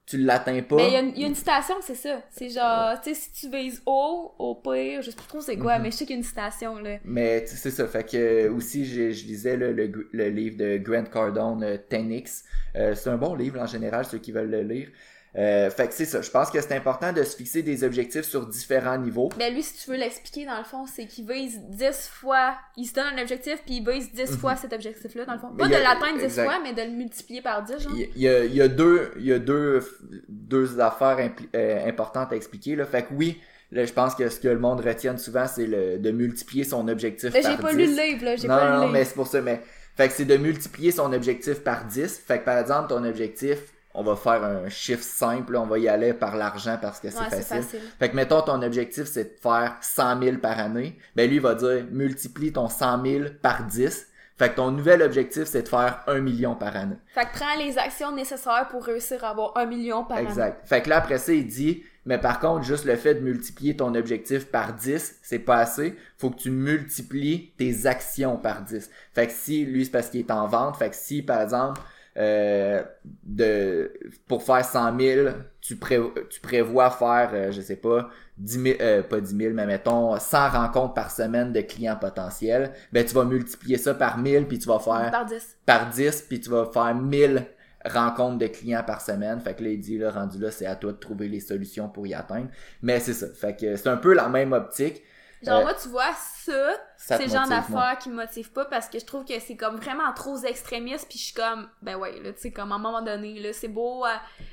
[0.06, 0.76] tu l'atteins pas.
[0.76, 2.22] Mais il y, a une- il y a une citation, c'est ça.
[2.30, 5.56] C'est genre, tu sais, si tu vises haut, au pire, je sais plus trop c'est
[5.56, 5.82] quoi, Mhm.
[5.84, 6.98] mais je sais qu'il y a une citation, là.
[7.04, 7.86] Mais tu sais, c'est ça.
[7.86, 8.16] Fait que
[8.48, 12.44] euh, aussi, je, je lisais là, le, le livre de Grant Cardone, euh, 10X.
[12.76, 14.88] Euh, c'est un bon livre en général, ceux qui veulent le lire.
[15.36, 16.22] Euh, fait que c'est ça.
[16.22, 19.30] Je pense que c'est important de se fixer des objectifs sur différents niveaux.
[19.36, 22.84] Ben lui, si tu veux l'expliquer, dans le fond, c'est qu'il vise 10 fois, il
[22.86, 25.50] se donne un objectif, puis il vise 10 fois cet objectif-là, dans le fond.
[25.56, 26.44] Pas de l'atteindre 10 exact.
[26.44, 27.92] fois, mais de le multiplier par 10, genre.
[27.96, 29.80] Il y a, il y a deux, il y a deux,
[30.28, 31.18] deux affaires
[31.54, 32.76] euh, importantes à expliquer.
[32.76, 32.84] Là.
[32.84, 33.40] Fait que oui,
[33.72, 36.86] là, je pense que ce que le monde retienne souvent, c'est le, de multiplier son
[36.86, 37.76] objectif Là, par j'ai pas 10.
[37.76, 39.40] lu le livre, là, j'ai non, pas non, lu non, mais c'est pour ça.
[39.40, 39.60] Mais,
[39.96, 42.22] fait que c'est de multiplier son objectif par 10.
[42.24, 43.58] Fait que par exemple, ton objectif,
[43.94, 47.18] on va faire un chiffre simple, on va y aller par l'argent parce que c'est
[47.18, 47.62] Ouais, facile.
[47.62, 47.80] facile.
[47.98, 51.42] Fait que mettons ton objectif c'est de faire 100 000 par année, ben lui il
[51.42, 54.08] va dire multiplie ton 100 000 par 10.
[54.36, 56.96] Fait que ton nouvel objectif c'est de faire 1 million par année.
[57.14, 60.26] Fait que prends les actions nécessaires pour réussir à avoir 1 million par année.
[60.28, 60.66] Exact.
[60.66, 63.76] Fait que là après ça il dit mais par contre juste le fait de multiplier
[63.76, 68.90] ton objectif par 10, c'est pas assez, faut que tu multiplies tes actions par 10.
[69.14, 71.80] Fait que si lui c'est parce qu'il est en vente, fait que si par exemple
[72.16, 72.82] euh,
[73.24, 73.92] de
[74.28, 75.28] pour faire 100 000,
[75.60, 76.00] tu, pré-
[76.30, 80.18] tu prévois faire, euh, je sais pas, 10 000, euh, pas 10 000, mais mettons
[80.18, 84.58] 100 rencontres par semaine de clients potentiels, ben tu vas multiplier ça par 1000 puis
[84.58, 85.56] tu vas faire Par 10.
[85.66, 87.46] par 10 puis tu vas faire 1000
[87.84, 89.40] rencontres de clients par semaine.
[89.40, 91.88] Fait que là, il dit, là, rendu là, c'est à toi de trouver les solutions
[91.88, 92.48] pour y atteindre.
[92.80, 93.26] Mais c'est ça.
[93.34, 95.02] Fait que c'est un peu la même optique.
[95.44, 96.52] Genre, Euh, moi, tu vois, ça,
[96.96, 99.56] Ça c'est le genre d'affaires qui me motive pas parce que je trouve que c'est
[99.56, 102.74] comme vraiment trop extrémiste puis je suis comme ben ouais là tu sais comme à
[102.76, 104.08] un moment donné là c'est beau euh,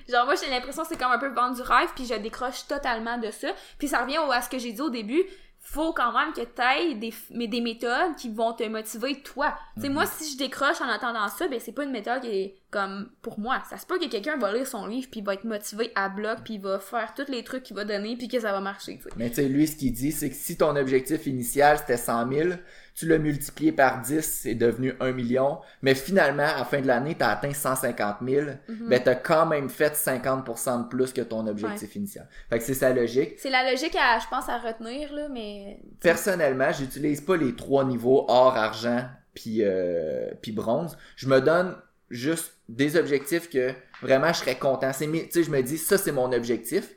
[0.10, 2.68] genre moi j'ai l'impression que c'est comme un peu vendre du rêve puis je décroche
[2.68, 3.50] totalement de ça.
[3.78, 5.24] Puis ça revient au- à ce que j'ai dit au début
[5.64, 9.54] faut quand même que t'ailles des mais des méthodes qui vont te motiver toi.
[9.76, 9.94] Tu sais Mhm.
[9.94, 13.10] moi si je décroche en attendant ça ben c'est pas une méthode qui est comme
[13.22, 13.62] pour moi.
[13.70, 16.40] Ça se peut que quelqu'un va lire son livre puis va être motivé à bloc
[16.44, 19.08] puis va faire tous les trucs qu'il va donner puis que ça va marcher tu
[19.18, 22.30] Mais tu sais, lui, ce qu'il dit, c'est que si ton objectif initial, c'était 100
[22.32, 22.50] 000,
[22.94, 25.60] tu l'as multiplié par 10, c'est devenu 1 million.
[25.82, 28.46] Mais finalement, à la fin de l'année, t'as atteint 150 000.
[28.68, 28.90] Mhm.
[28.90, 32.28] Ben, t'as quand même fait 50% de plus que ton objectif initial.
[32.50, 33.36] Fait que c'est sa logique.
[33.38, 35.80] C'est la logique à, je pense, à retenir, là, mais...
[36.02, 40.98] Personnellement, j'utilise pas les trois niveaux or, argent, puis euh, puis bronze.
[41.16, 41.76] Je me donne
[42.10, 44.92] juste des objectifs que vraiment je serais content.
[44.94, 46.90] C'est tu sais, je me dis, ça c'est mon objectif.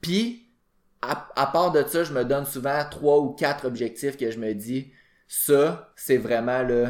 [0.00, 0.48] Puis,
[1.02, 4.38] à, à, part de ça, je me donne souvent trois ou quatre objectifs que je
[4.38, 4.92] me dis,
[5.32, 6.88] ça, c'est vraiment le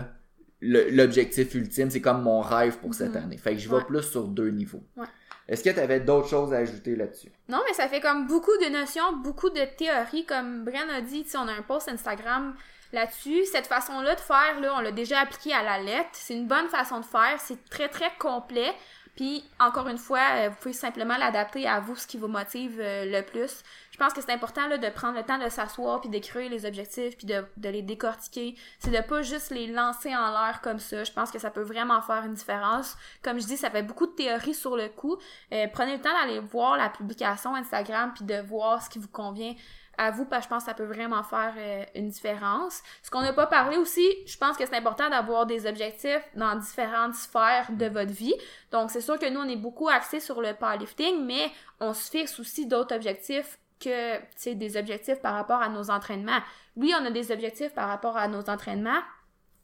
[0.62, 3.22] l'objectif ultime, c'est comme mon rêve pour cette mm-hmm.
[3.22, 3.38] année.
[3.38, 4.82] Fait que je vais plus sur deux niveaux.
[4.96, 5.06] Ouais.
[5.48, 7.32] Est-ce que tu avais d'autres choses à ajouter là-dessus?
[7.48, 10.24] Non, mais ça fait comme beaucoup de notions, beaucoup de théories.
[10.24, 12.54] Comme Brian a dit, on a un post Instagram
[12.92, 13.44] là-dessus.
[13.46, 16.10] Cette façon-là de faire, là, on l'a déjà appliqué à la lettre.
[16.12, 17.38] C'est une bonne façon de faire.
[17.38, 18.72] C'est très, très complet.
[19.16, 22.78] Puis, encore une fois, euh, vous pouvez simplement l'adapter à vous, ce qui vous motive
[22.78, 23.62] euh, le plus.
[24.00, 26.64] Je pense que c'est important là, de prendre le temps de s'asseoir, puis d'écrire les
[26.64, 28.56] objectifs, puis de, de les décortiquer.
[28.78, 31.04] C'est de pas juste les lancer en l'air comme ça.
[31.04, 32.96] Je pense que ça peut vraiment faire une différence.
[33.22, 35.18] Comme je dis, ça fait beaucoup de théories sur le coup.
[35.52, 39.08] Euh, prenez le temps d'aller voir la publication Instagram, puis de voir ce qui vous
[39.08, 39.54] convient
[39.98, 42.82] à vous parce que je pense que ça peut vraiment faire euh, une différence.
[43.02, 46.56] Ce qu'on n'a pas parlé aussi, je pense que c'est important d'avoir des objectifs dans
[46.56, 48.34] différentes sphères de votre vie.
[48.72, 52.08] Donc c'est sûr que nous on est beaucoup axé sur le powerlifting, mais on se
[52.08, 56.40] fixe aussi d'autres objectifs que des objectifs par rapport à nos entraînements.
[56.76, 59.00] Oui, on a des objectifs par rapport à nos entraînements,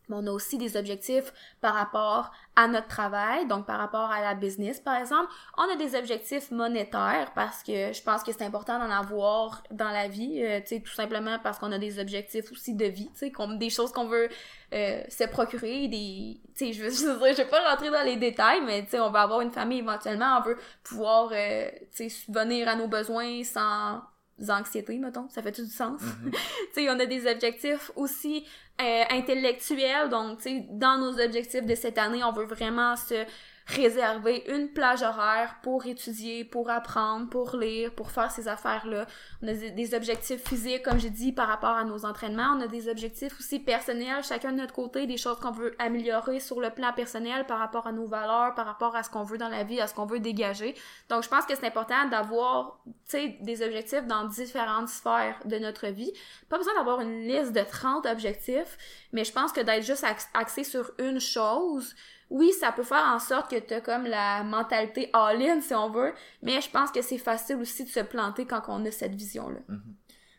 [0.09, 4.21] mais on a aussi des objectifs par rapport à notre travail, donc par rapport à
[4.21, 5.31] la business, par exemple.
[5.57, 9.91] On a des objectifs monétaires parce que je pense que c'est important d'en avoir dans
[9.91, 13.11] la vie, euh, tu sais, tout simplement parce qu'on a des objectifs aussi de vie,
[13.19, 14.29] tu sais, des choses qu'on veut
[14.73, 16.91] euh, se procurer, des, tu sais, je veux,
[17.33, 19.79] je, vais pas rentrer dans les détails, mais tu sais, on va avoir une famille
[19.79, 24.03] éventuellement, on veut pouvoir, euh, tu sais, subvenir à nos besoins sans
[24.49, 25.29] anxiétés, mettons.
[25.29, 26.01] Ça fait tout du sens?
[26.75, 28.45] Tu sais, on a des objectifs aussi
[28.81, 30.09] euh, intellectuels.
[30.11, 33.25] Donc, tu sais, dans nos objectifs de cette année, on veut vraiment se
[33.67, 39.07] réserver une plage horaire pour étudier, pour apprendre, pour lire, pour faire ces affaires-là.
[39.43, 42.55] On a des objectifs physiques, comme j'ai dit, par rapport à nos entraînements.
[42.57, 46.39] On a des objectifs aussi personnels, chacun de notre côté, des choses qu'on veut améliorer
[46.39, 49.39] sur le plan personnel par rapport à nos valeurs, par rapport à ce qu'on veut
[49.39, 50.75] dans la vie, à ce qu'on veut dégager.
[51.09, 55.59] Donc, je pense que c'est important d'avoir, tu sais, des objectifs dans différentes sphères de
[55.59, 56.13] notre vie.
[56.49, 58.79] Pas besoin d'avoir une liste de 30 objectifs,
[59.13, 61.97] mais je pense que d'être juste axé sur une chose,
[62.31, 65.91] oui, ça peut faire en sorte que tu as comme la mentalité all-in, si on
[65.91, 66.13] veut,
[66.43, 69.61] mais je pense que c'est facile aussi de se planter quand on a cette vision-là.
[69.69, 69.81] Mhm.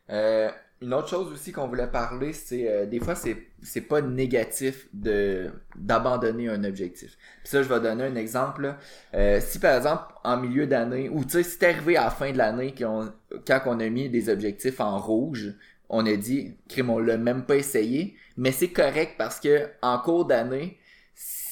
[0.09, 0.49] Euh,
[0.81, 4.87] une autre chose aussi qu'on voulait parler, c'est euh, des fois c'est c'est pas négatif
[4.93, 7.17] de d'abandonner un objectif.
[7.39, 8.75] Puis ça, je vais donner un exemple.
[9.15, 12.09] Euh, si par exemple en milieu d'année, ou tu sais, si t'es arrivé à la
[12.11, 15.55] fin de l'année quand on a mis des objectifs en rouge,
[15.89, 19.97] on a dit, crime, on l'a même pas essayé, mais c'est correct parce que en
[19.99, 20.77] cours d'année,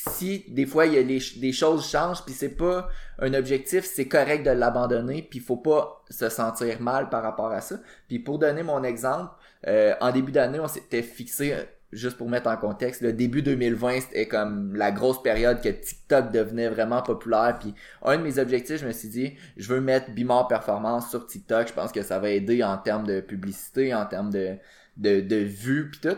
[0.10, 2.88] si des fois il y a des choses changent puis c'est pas
[3.20, 7.62] un objectif, c'est correct de l'abandonner puis faut pas se sentir mal par rapport à
[7.62, 7.76] ça.
[8.08, 9.34] Puis pour donner mon exemple,
[9.68, 13.42] euh, en début d'année, on s'était fixé euh, juste pour mettre en contexte, le début
[13.42, 17.58] 2020, c'était comme la grosse période que TikTok devenait vraiment populaire.
[17.60, 21.26] Puis un de mes objectifs, je me suis dit, je veux mettre Bimor Performance sur
[21.26, 21.70] TikTok.
[21.70, 24.58] Je pense que ça va aider en termes de publicité, en termes de,
[24.98, 26.18] de, de vues, puis tout.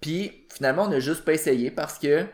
[0.00, 2.26] Puis finalement, on n'a juste pas essayé parce que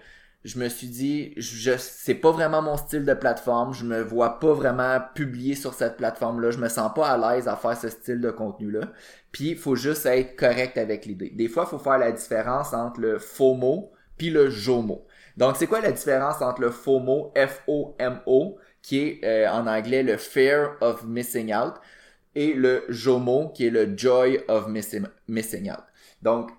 [0.45, 4.41] je me suis dit, je, c'est pas vraiment mon style de plateforme, je me vois
[4.41, 7.89] pas vraiment publier sur cette plateforme-là, je me sens pas à l'aise à faire ce
[7.89, 8.93] style de contenu-là.
[9.31, 11.31] Puis il faut juste être correct avec l'idée.
[11.31, 15.07] Des fois, faut faire la différence entre le FOMO puis le JOMO.
[15.37, 20.17] Donc, c'est quoi la différence entre le FOMO, F-O-M-O, qui est euh, en anglais le
[20.17, 21.75] Fear of Missing Out,
[22.35, 25.85] et le JOMO, qui est le Joy of Missing Out?
[26.21, 26.51] Donc,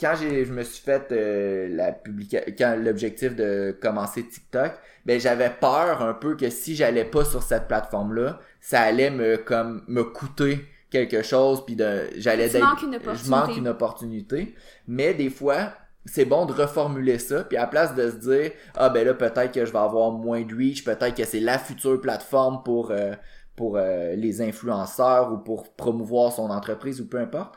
[0.00, 4.72] quand j'ai, je me suis fait euh, la publication, quand l'objectif de commencer TikTok,
[5.04, 9.10] ben j'avais peur un peu que si j'allais pas sur cette plateforme là, ça allait
[9.10, 14.54] me comme me coûter quelque chose puis de j'allais je manque une opportunité.
[14.88, 15.72] Mais des fois,
[16.06, 19.14] c'est bon de reformuler ça puis à la place de se dire ah ben là
[19.14, 22.90] peut-être que je vais avoir moins de reach, peut-être que c'est la future plateforme pour
[22.90, 23.12] euh,
[23.56, 27.54] pour euh, les influenceurs ou pour promouvoir son entreprise ou peu importe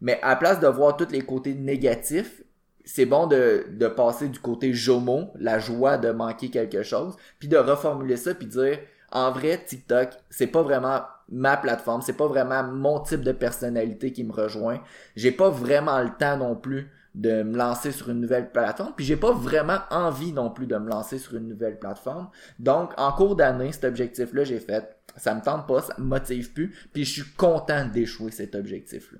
[0.00, 2.42] mais à place de voir tous les côtés négatifs,
[2.84, 7.48] c'est bon de, de passer du côté jomo, la joie de manquer quelque chose, puis
[7.48, 8.78] de reformuler ça, puis dire,
[9.10, 14.12] en vrai, TikTok, c'est pas vraiment ma plateforme, c'est pas vraiment mon type de personnalité
[14.12, 14.80] qui me rejoint.
[15.16, 19.04] J'ai pas vraiment le temps non plus de me lancer sur une nouvelle plateforme, puis
[19.04, 22.28] j'ai pas vraiment envie non plus de me lancer sur une nouvelle plateforme.
[22.58, 26.52] Donc, en cours d'année, cet objectif-là, j'ai fait, ça me tente pas, ça me motive
[26.52, 29.18] plus, puis je suis content d'échouer cet objectif-là.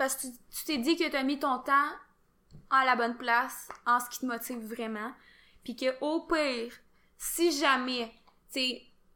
[0.00, 1.90] Parce que tu t'es dit que tu as mis ton temps
[2.70, 5.12] à la bonne place, en ce qui te motive vraiment.
[5.62, 6.72] Puis que au pire,
[7.18, 8.10] si jamais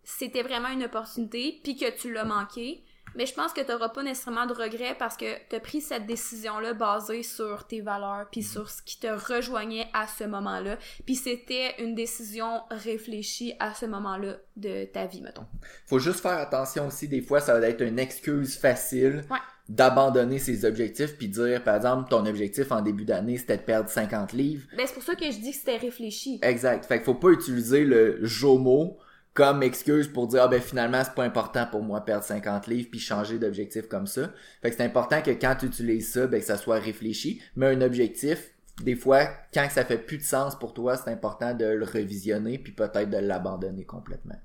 [0.03, 3.91] c'était vraiment une opportunité, puis que tu l'as manqué, Mais je pense que tu n'auras
[3.91, 8.27] pas nécessairement de regrets parce que tu as pris cette décision-là basée sur tes valeurs,
[8.31, 10.79] puis sur ce qui te rejoignait à ce moment-là.
[11.07, 15.47] Puis c'était une décision réfléchie à ce moment-là de ta vie, mettons.
[15.87, 19.25] Faut juste faire attention aussi, des fois, ça va être une excuse facile.
[19.31, 23.63] Ouais d'abandonner ses objectifs puis dire par exemple ton objectif en début d'année c'était de
[23.63, 24.67] perdre 50 livres.
[24.77, 26.39] Ben c'est pour ça que je dis que c'était réfléchi.
[26.43, 26.85] Exact.
[26.85, 28.99] Fait qu'il faut pas utiliser le JOMO
[29.33, 32.89] comme excuse pour dire ah ben finalement c'est pas important pour moi perdre 50 livres
[32.91, 34.33] puis changer d'objectif comme ça.
[34.61, 37.67] Fait que c'est important que quand tu utilises ça ben que ça soit réfléchi, mais
[37.67, 38.51] un objectif
[38.83, 42.59] des fois quand ça fait plus de sens pour toi, c'est important de le revisionner
[42.59, 44.37] puis peut-être de l'abandonner complètement.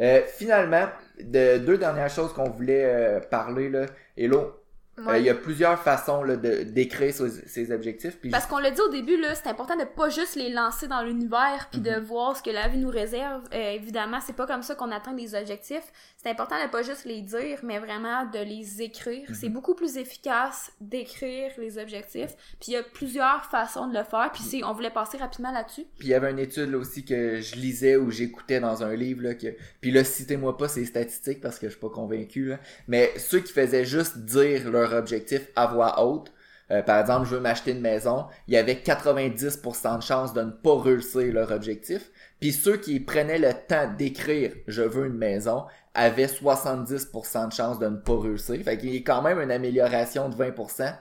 [0.00, 0.86] Euh, finalement,
[1.20, 3.86] de deux dernières choses qu'on voulait euh, parler là,
[4.16, 4.60] Hello,
[5.08, 8.18] euh, il y a plusieurs façons là, de d'écrire ses, objectifs.
[8.20, 10.88] Puis Parce qu'on l'a dit au début, là, c'est important de pas juste les lancer
[10.88, 12.00] dans l'univers puis de mhm.
[12.00, 13.42] voir ce que la vie nous réserve.
[13.54, 15.92] Euh, évidemment, c'est pas comme ça qu'on atteint des objectifs.
[16.22, 19.26] C'est important de pas juste les dire, mais vraiment de les écrire.
[19.30, 19.34] Mhm.
[19.34, 22.36] C'est beaucoup plus efficace d'écrire les objectifs.
[22.60, 24.30] Puis il y a plusieurs façons de le faire.
[24.30, 25.86] Puis si on voulait passer rapidement là-dessus.
[25.98, 28.94] Puis il y avait une étude là, aussi que je lisais ou j'écoutais dans un
[28.94, 29.46] livre là, que
[29.80, 33.40] puis là citez-moi pas ces statistiques parce que je suis pas convaincu là, mais ceux
[33.40, 36.32] qui faisaient juste dire leur objectif à voix haute.
[36.70, 40.42] Euh, par exemple, je veux m'acheter une maison, il y avait 90% de chances de
[40.42, 42.10] ne pas réussir leur objectif.
[42.40, 47.78] Puis ceux qui prenaient le temps d'écrire je veux une maison avaient 70% de chances
[47.78, 48.62] de ne pas réussir.
[48.64, 50.94] Fait qu'il y a quand même une amélioration de 20%.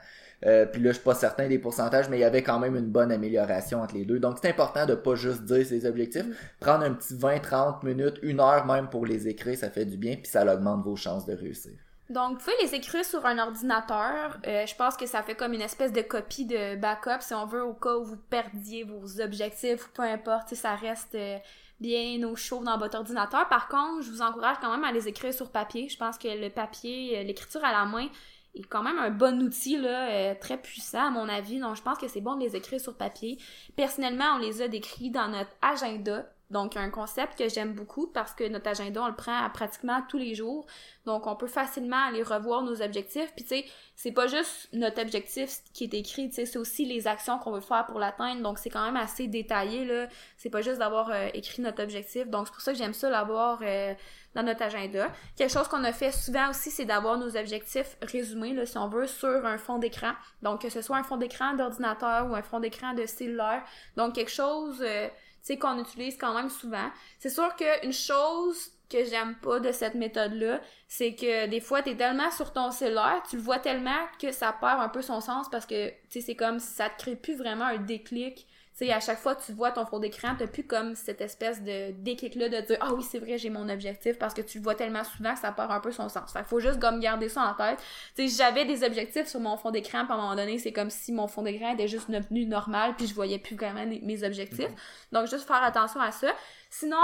[0.45, 2.75] Euh, puis là, je suis pas certain des pourcentages, mais il y avait quand même
[2.75, 4.19] une bonne amélioration entre les deux.
[4.19, 6.25] Donc, c'est important de pas juste dire ses objectifs.
[6.25, 6.33] Mm.
[6.59, 9.97] Prendre un petit 20, 30 minutes, une heure même pour les écrire, ça fait du
[9.97, 11.73] bien, puis ça augmente vos chances de réussir.
[12.09, 14.39] Donc, vous pouvez les écrire sur un ordinateur.
[14.47, 17.45] Euh, je pense que ça fait comme une espèce de copie de backup, si on
[17.45, 21.37] veut, au cas où vous perdiez vos objectifs, peu importe, ça reste euh,
[21.79, 23.47] bien au chaud dans votre ordinateur.
[23.47, 25.87] Par contre, je vous encourage quand même à les écrire sur papier.
[25.87, 28.07] Je pense que le papier, euh, l'écriture à la main,
[28.55, 31.59] est quand même un bon outil, là, très puissant à mon avis.
[31.59, 33.37] Donc, je pense que c'est bon de les écrire sur papier.
[33.75, 38.33] Personnellement, on les a décrits dans notre agenda donc, un concept que j'aime beaucoup parce
[38.33, 40.65] que notre agenda, on le prend à pratiquement tous les jours.
[41.05, 43.31] Donc, on peut facilement aller revoir nos objectifs.
[43.35, 46.85] Puis, tu sais, c'est pas juste notre objectif qui est écrit, tu sais, c'est aussi
[46.85, 48.41] les actions qu'on veut faire pour l'atteindre.
[48.41, 50.07] Donc, c'est quand même assez détaillé, là.
[50.37, 52.27] C'est pas juste d'avoir euh, écrit notre objectif.
[52.27, 53.93] Donc, c'est pour ça que j'aime ça l'avoir euh,
[54.33, 55.11] dans notre agenda.
[55.35, 58.87] Quelque chose qu'on a fait souvent aussi, c'est d'avoir nos objectifs résumés, là, si on
[58.87, 60.13] veut, sur un fond d'écran.
[60.41, 63.61] Donc, que ce soit un fond d'écran d'ordinateur ou un fond d'écran de cellulaire.
[63.97, 64.81] Donc, quelque chose...
[64.81, 65.09] Euh,
[65.57, 66.89] qu'on utilise quand même souvent.
[67.19, 71.95] C'est sûr qu'une chose que j'aime pas de cette méthode-là, c'est que des fois, t'es
[71.95, 75.47] tellement sur ton cellulaire, tu le vois tellement que ça perd un peu son sens
[75.49, 78.47] parce que, tu sais, c'est comme si ça te crée plus vraiment un déclic
[78.85, 81.61] sais, à chaque fois que tu vois ton fond d'écran, t'as plus comme cette espèce
[81.63, 84.63] de déclic-là de dire «Ah oui, c'est vrai, j'ai mon objectif» parce que tu le
[84.63, 86.31] vois tellement souvent que ça perd un peu son sens.
[86.31, 87.79] Fait faut juste comme garder ça en tête.
[88.15, 90.71] Tu sais, j'avais des objectifs sur mon fond d'écran, puis à un moment donné, c'est
[90.73, 94.23] comme si mon fond d'écran était juste devenu normal, puis je voyais plus vraiment mes
[94.23, 94.71] objectifs.
[95.11, 96.33] Donc, juste faire attention à ça.
[96.69, 96.97] Sinon,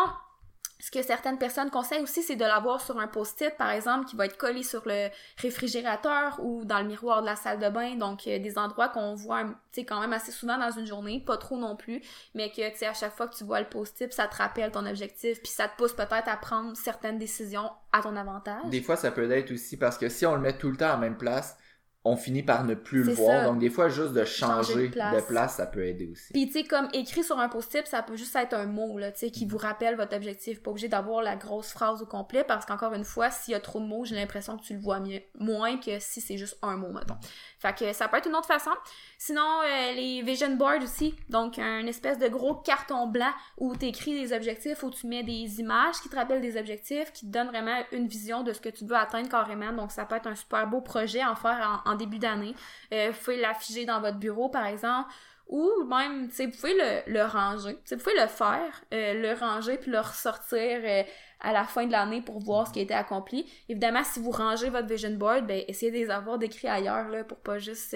[0.80, 4.16] ce que certaines personnes conseillent aussi, c'est de l'avoir sur un post-it, par exemple, qui
[4.16, 7.96] va être collé sur le réfrigérateur ou dans le miroir de la salle de bain.
[7.96, 11.58] Donc, des endroits qu'on voit, tu quand même assez souvent dans une journée, pas trop
[11.58, 12.02] non plus,
[12.34, 14.72] mais que, tu sais, à chaque fois que tu vois le post-it, ça te rappelle
[14.72, 18.66] ton objectif, puis ça te pousse peut-être à prendre certaines décisions à ton avantage.
[18.66, 20.88] Des fois, ça peut être aussi parce que si on le met tout le temps
[20.88, 21.58] à la même place,
[22.06, 23.46] on finit par ne plus le voir.
[23.46, 25.56] Donc, des fois, juste de changer, de, place.
[25.56, 26.32] ça peut aider aussi.
[26.32, 29.12] Puis, tu sais, comme écrit sur un post-it, ça peut juste être un mot, là,
[29.12, 30.62] tu sais, qui vous rappelle votre objectif.
[30.62, 33.60] Pas obligé d'avoir la grosse phrase au complet, parce qu'encore une fois, s'il y a
[33.60, 36.60] trop de mots, j'ai l'impression que tu le vois mieux, moins que si c'est juste
[36.62, 37.18] un mot, mettons.
[37.58, 38.72] Fait que ça peut être une autre façon.
[39.18, 41.16] Sinon, euh, les vision boards aussi.
[41.30, 45.24] Donc, un espèce de gros carton blanc où tu écris des objectifs, où tu mets
[45.24, 48.62] des images qui te rappellent des objectifs, qui te donnent vraiment une vision de ce
[48.62, 49.72] que tu veux atteindre carrément.
[49.74, 52.56] Donc, ça peut être un super beau projet à en faire en, début d'année.
[52.94, 55.10] Euh, vous pouvez l'afficher dans votre bureau, par exemple
[55.48, 56.74] ou même, tu sais, vous pouvez
[57.06, 61.04] le, ranger, vous pouvez le faire, euh, le ranger puis le ressortir euh,
[61.40, 63.46] à la fin de l'année pour voir ce qui a été accompli.
[63.70, 67.38] Évidemment, si vous rangez votre vision board, ben essayez de les avoir décrits ailleurs pour
[67.38, 67.96] pas juste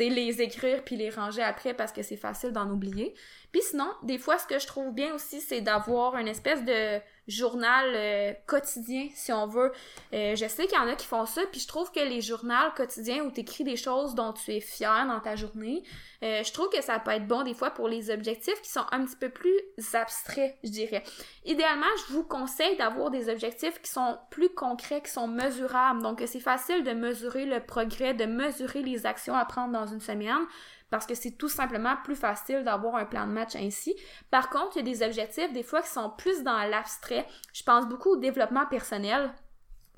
[0.00, 3.14] euh, les écrire puis les ranger après parce que c'est facile d'en oublier.
[3.52, 7.00] Puis sinon, des fois ce que je trouve bien aussi c'est d'avoir une espèce de
[7.26, 9.72] journal euh, quotidien si on veut.
[10.12, 12.20] Euh, je sais qu'il y en a qui font ça puis je trouve que les
[12.20, 15.82] journaux quotidiens où tu écris des choses dont tu es fier dans ta journée,
[16.22, 19.04] je trouve que ça peut être bon des fois pour les objectifs qui sont un
[19.04, 19.52] petit peu plus
[19.92, 21.02] abstraits, je dirais.
[21.44, 26.02] Idéalement, je vous conseille d'avoir des objectifs qui sont plus concrets, qui sont mesurables.
[26.02, 30.00] Donc, c'est facile de mesurer le progrès, de mesurer les actions à prendre dans une
[30.00, 30.46] semaine
[30.90, 33.96] parce que c'est tout simplement plus facile d'avoir un plan de match ainsi.
[34.30, 37.26] Par contre, il y a des objectifs des fois qui sont plus dans l'abstrait.
[37.52, 39.32] Je pense beaucoup au développement personnel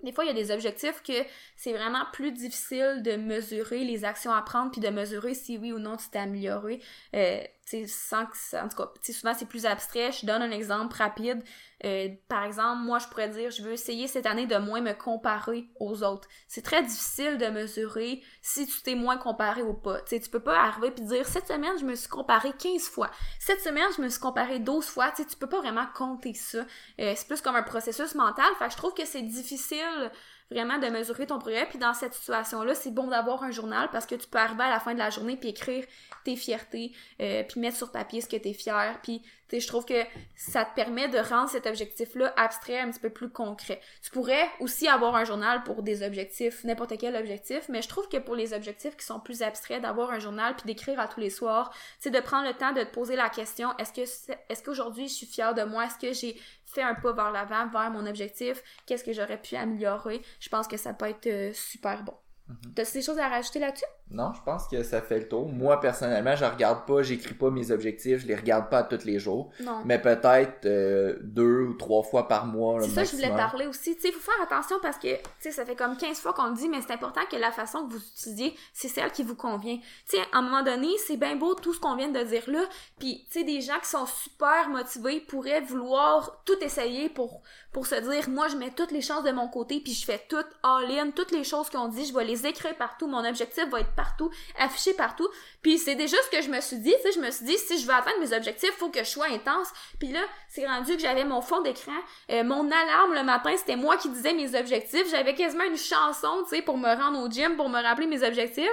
[0.03, 1.25] des fois, il y a des objectifs que
[1.57, 5.73] c'est vraiment plus difficile de mesurer les actions à prendre puis de mesurer si oui
[5.73, 6.81] ou non tu t'es amélioré.
[7.15, 7.41] Euh,
[7.75, 10.13] en tout cas, souvent c'est plus abstrait.
[10.13, 11.43] Je donne un exemple rapide.
[11.85, 14.93] Euh, par exemple, moi, je pourrais dire, je veux essayer cette année de moins me
[14.93, 16.29] comparer aux autres.
[16.49, 20.01] C'est très difficile de mesurer si tu t'es moins comparé ou pas.
[20.03, 23.11] Tu tu peux pas arriver puis dire, cette semaine, je me suis comparé 15 fois.
[23.41, 25.11] Cette semaine, je me suis comparé 12 fois.
[25.11, 26.65] Tu tu peux pas vraiment compter ça.
[27.01, 28.47] Euh, c'est plus comme un processus mental.
[28.59, 30.11] Fait que je trouve que c'est difficile
[30.51, 31.67] vraiment de mesurer ton progrès.
[31.69, 34.71] Puis dans cette situation-là, c'est bon d'avoir un journal parce que tu peux arriver à
[34.71, 35.85] la fin de la journée puis écrire
[36.27, 38.99] tes fiertés, euh, puis mettre sur papier ce que tu es fier.
[39.03, 39.23] Puis
[39.53, 40.03] je trouve que
[40.35, 43.81] ça te permet de rendre cet objectif-là abstrait, un petit peu plus concret.
[44.03, 48.09] Tu pourrais aussi avoir un journal pour des objectifs, n'importe quel objectif, mais je trouve
[48.09, 51.21] que pour les objectifs qui sont plus abstraits, d'avoir un journal puis d'écrire à tous
[51.21, 54.63] les soirs, c'est de prendre le temps de te poser la question est-ce que est-ce
[54.65, 55.87] qu'aujourd'hui je suis fière de moi?
[55.87, 58.63] Est-ce que j'ai fait un pas vers l'avant, vers mon objectif?
[58.85, 60.23] Qu'est-ce que j'aurais pu améliorer?
[60.41, 62.15] Je pense que ça peut être euh, super bon.
[62.49, 63.87] Mm T'as des choses à rajouter là-dessus?
[64.11, 65.49] Non, je pense que ça fait le tour.
[65.49, 69.19] Moi, personnellement, je regarde pas, j'écris pas mes objectifs, je les regarde pas tous les
[69.19, 69.51] jours.
[69.61, 69.83] Non.
[69.85, 72.81] Mais peut-être euh, deux ou trois fois par mois.
[72.83, 73.97] C'est ça, je voulais parler aussi.
[73.97, 76.35] Tu sais, il faut faire attention parce que, tu sais, ça fait comme 15 fois
[76.35, 79.25] qu'on le dit, mais c'est important que la façon que vous utilisiez, c'est celle qui
[79.25, 79.79] vous convient.
[80.09, 82.45] Tu sais, à un moment donné, c'est bien beau tout ce qu'on vient de dire
[82.49, 82.63] là.
[82.99, 87.43] Puis, tu sais, des gens qui sont super motivés pourraient vouloir tout essayer pour,
[87.73, 90.23] pour se dire, moi, je mets toutes les chances de mon côté, puis je fais
[90.29, 93.07] tout all-in, toutes les choses qu'on dit, je vais les écrire partout.
[93.07, 95.29] Mon objectif va être partout, affiché partout.
[95.63, 97.57] Puis c'est déjà ce que je me suis dit, tu sais, je me suis dit,
[97.57, 99.69] si je veux atteindre mes objectifs, faut que je sois intense.
[99.99, 101.93] Puis là, c'est rendu que j'avais mon fond d'écran,
[102.31, 105.09] euh, mon alarme le matin, c'était moi qui disais mes objectifs.
[105.11, 108.23] J'avais quasiment une chanson, tu sais, pour me rendre au gym, pour me rappeler mes
[108.23, 108.69] objectifs.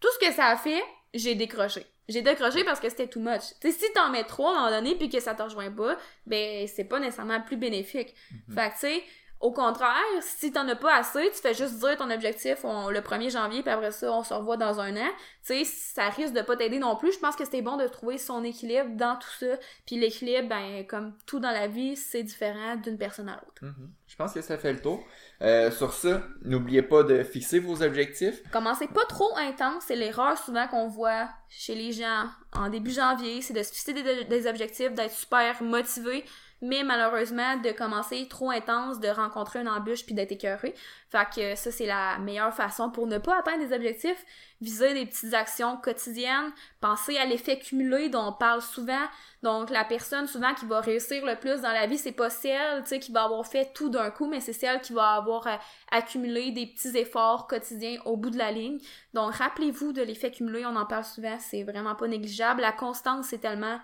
[0.00, 0.82] Tout ce que ça a fait,
[1.14, 1.86] j'ai décroché.
[2.08, 3.42] J'ai décroché parce que c'était too much.
[3.60, 5.70] Tu sais, si t'en mets trop à un moment donné puis que ça te rejoint
[5.70, 5.96] pas,
[6.26, 8.14] ben c'est pas nécessairement plus bénéfique.
[8.32, 8.54] Mm-hmm.
[8.54, 9.04] Fait que tu sais,
[9.42, 13.28] au contraire, si t'en as pas assez, tu fais juste dire ton objectif le 1er
[13.28, 15.10] janvier, puis après ça, on se revoit dans un an.
[15.44, 17.12] Tu sais, ça risque de pas t'aider non plus.
[17.12, 19.58] Je pense que c'était bon de trouver son équilibre dans tout ça.
[19.84, 23.64] Puis l'équilibre, ben, comme tout dans la vie, c'est différent d'une personne à l'autre.
[23.64, 23.88] Mm-hmm.
[24.06, 25.04] Je pense que ça fait le tour.
[25.40, 28.48] Euh, sur ça, n'oubliez pas de fixer vos objectifs.
[28.52, 29.84] Commencez pas trop intense.
[29.88, 33.42] C'est l'erreur souvent qu'on voit chez les gens en début janvier.
[33.42, 36.24] C'est de se fixer des, des objectifs, d'être super motivé
[36.62, 40.74] mais malheureusement de commencer trop intense, de rencontrer une embûche puis d'être écœuré.
[41.10, 44.24] Fait que ça c'est la meilleure façon pour ne pas atteindre des objectifs,
[44.60, 49.04] viser des petites actions quotidiennes, penser à l'effet cumulé dont on parle souvent.
[49.42, 52.82] Donc la personne souvent qui va réussir le plus dans la vie, c'est pas celle,
[52.84, 55.48] tu sais qui va avoir fait tout d'un coup, mais c'est celle qui va avoir
[55.48, 55.56] euh,
[55.90, 58.78] accumulé des petits efforts quotidiens au bout de la ligne.
[59.14, 62.60] Donc rappelez-vous de l'effet cumulé, on en parle souvent, c'est vraiment pas négligeable.
[62.60, 63.80] La constance, c'est tellement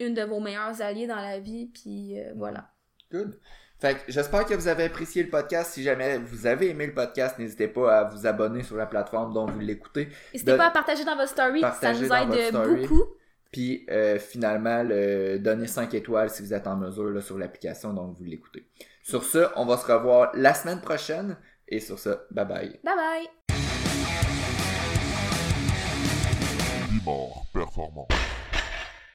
[0.00, 2.70] une de vos meilleures alliés dans la vie, puis euh, voilà.
[3.12, 3.38] Good.
[3.78, 5.72] Fait que j'espère que vous avez apprécié le podcast.
[5.72, 9.32] Si jamais vous avez aimé le podcast, n'hésitez pas à vous abonner sur la plateforme
[9.32, 10.08] dont vous l'écoutez.
[10.32, 13.04] N'hésitez pas à partager dans votre story, ça nous aide beaucoup.
[13.50, 17.92] Puis euh, finalement, le, donner 5 étoiles si vous êtes en mesure là, sur l'application
[17.92, 18.68] dont vous l'écoutez.
[19.02, 21.36] Sur ce, on va se revoir la semaine prochaine.
[21.66, 22.80] Et sur ce, bye bye.
[22.84, 23.28] Bye bye.
[27.52, 28.06] performant.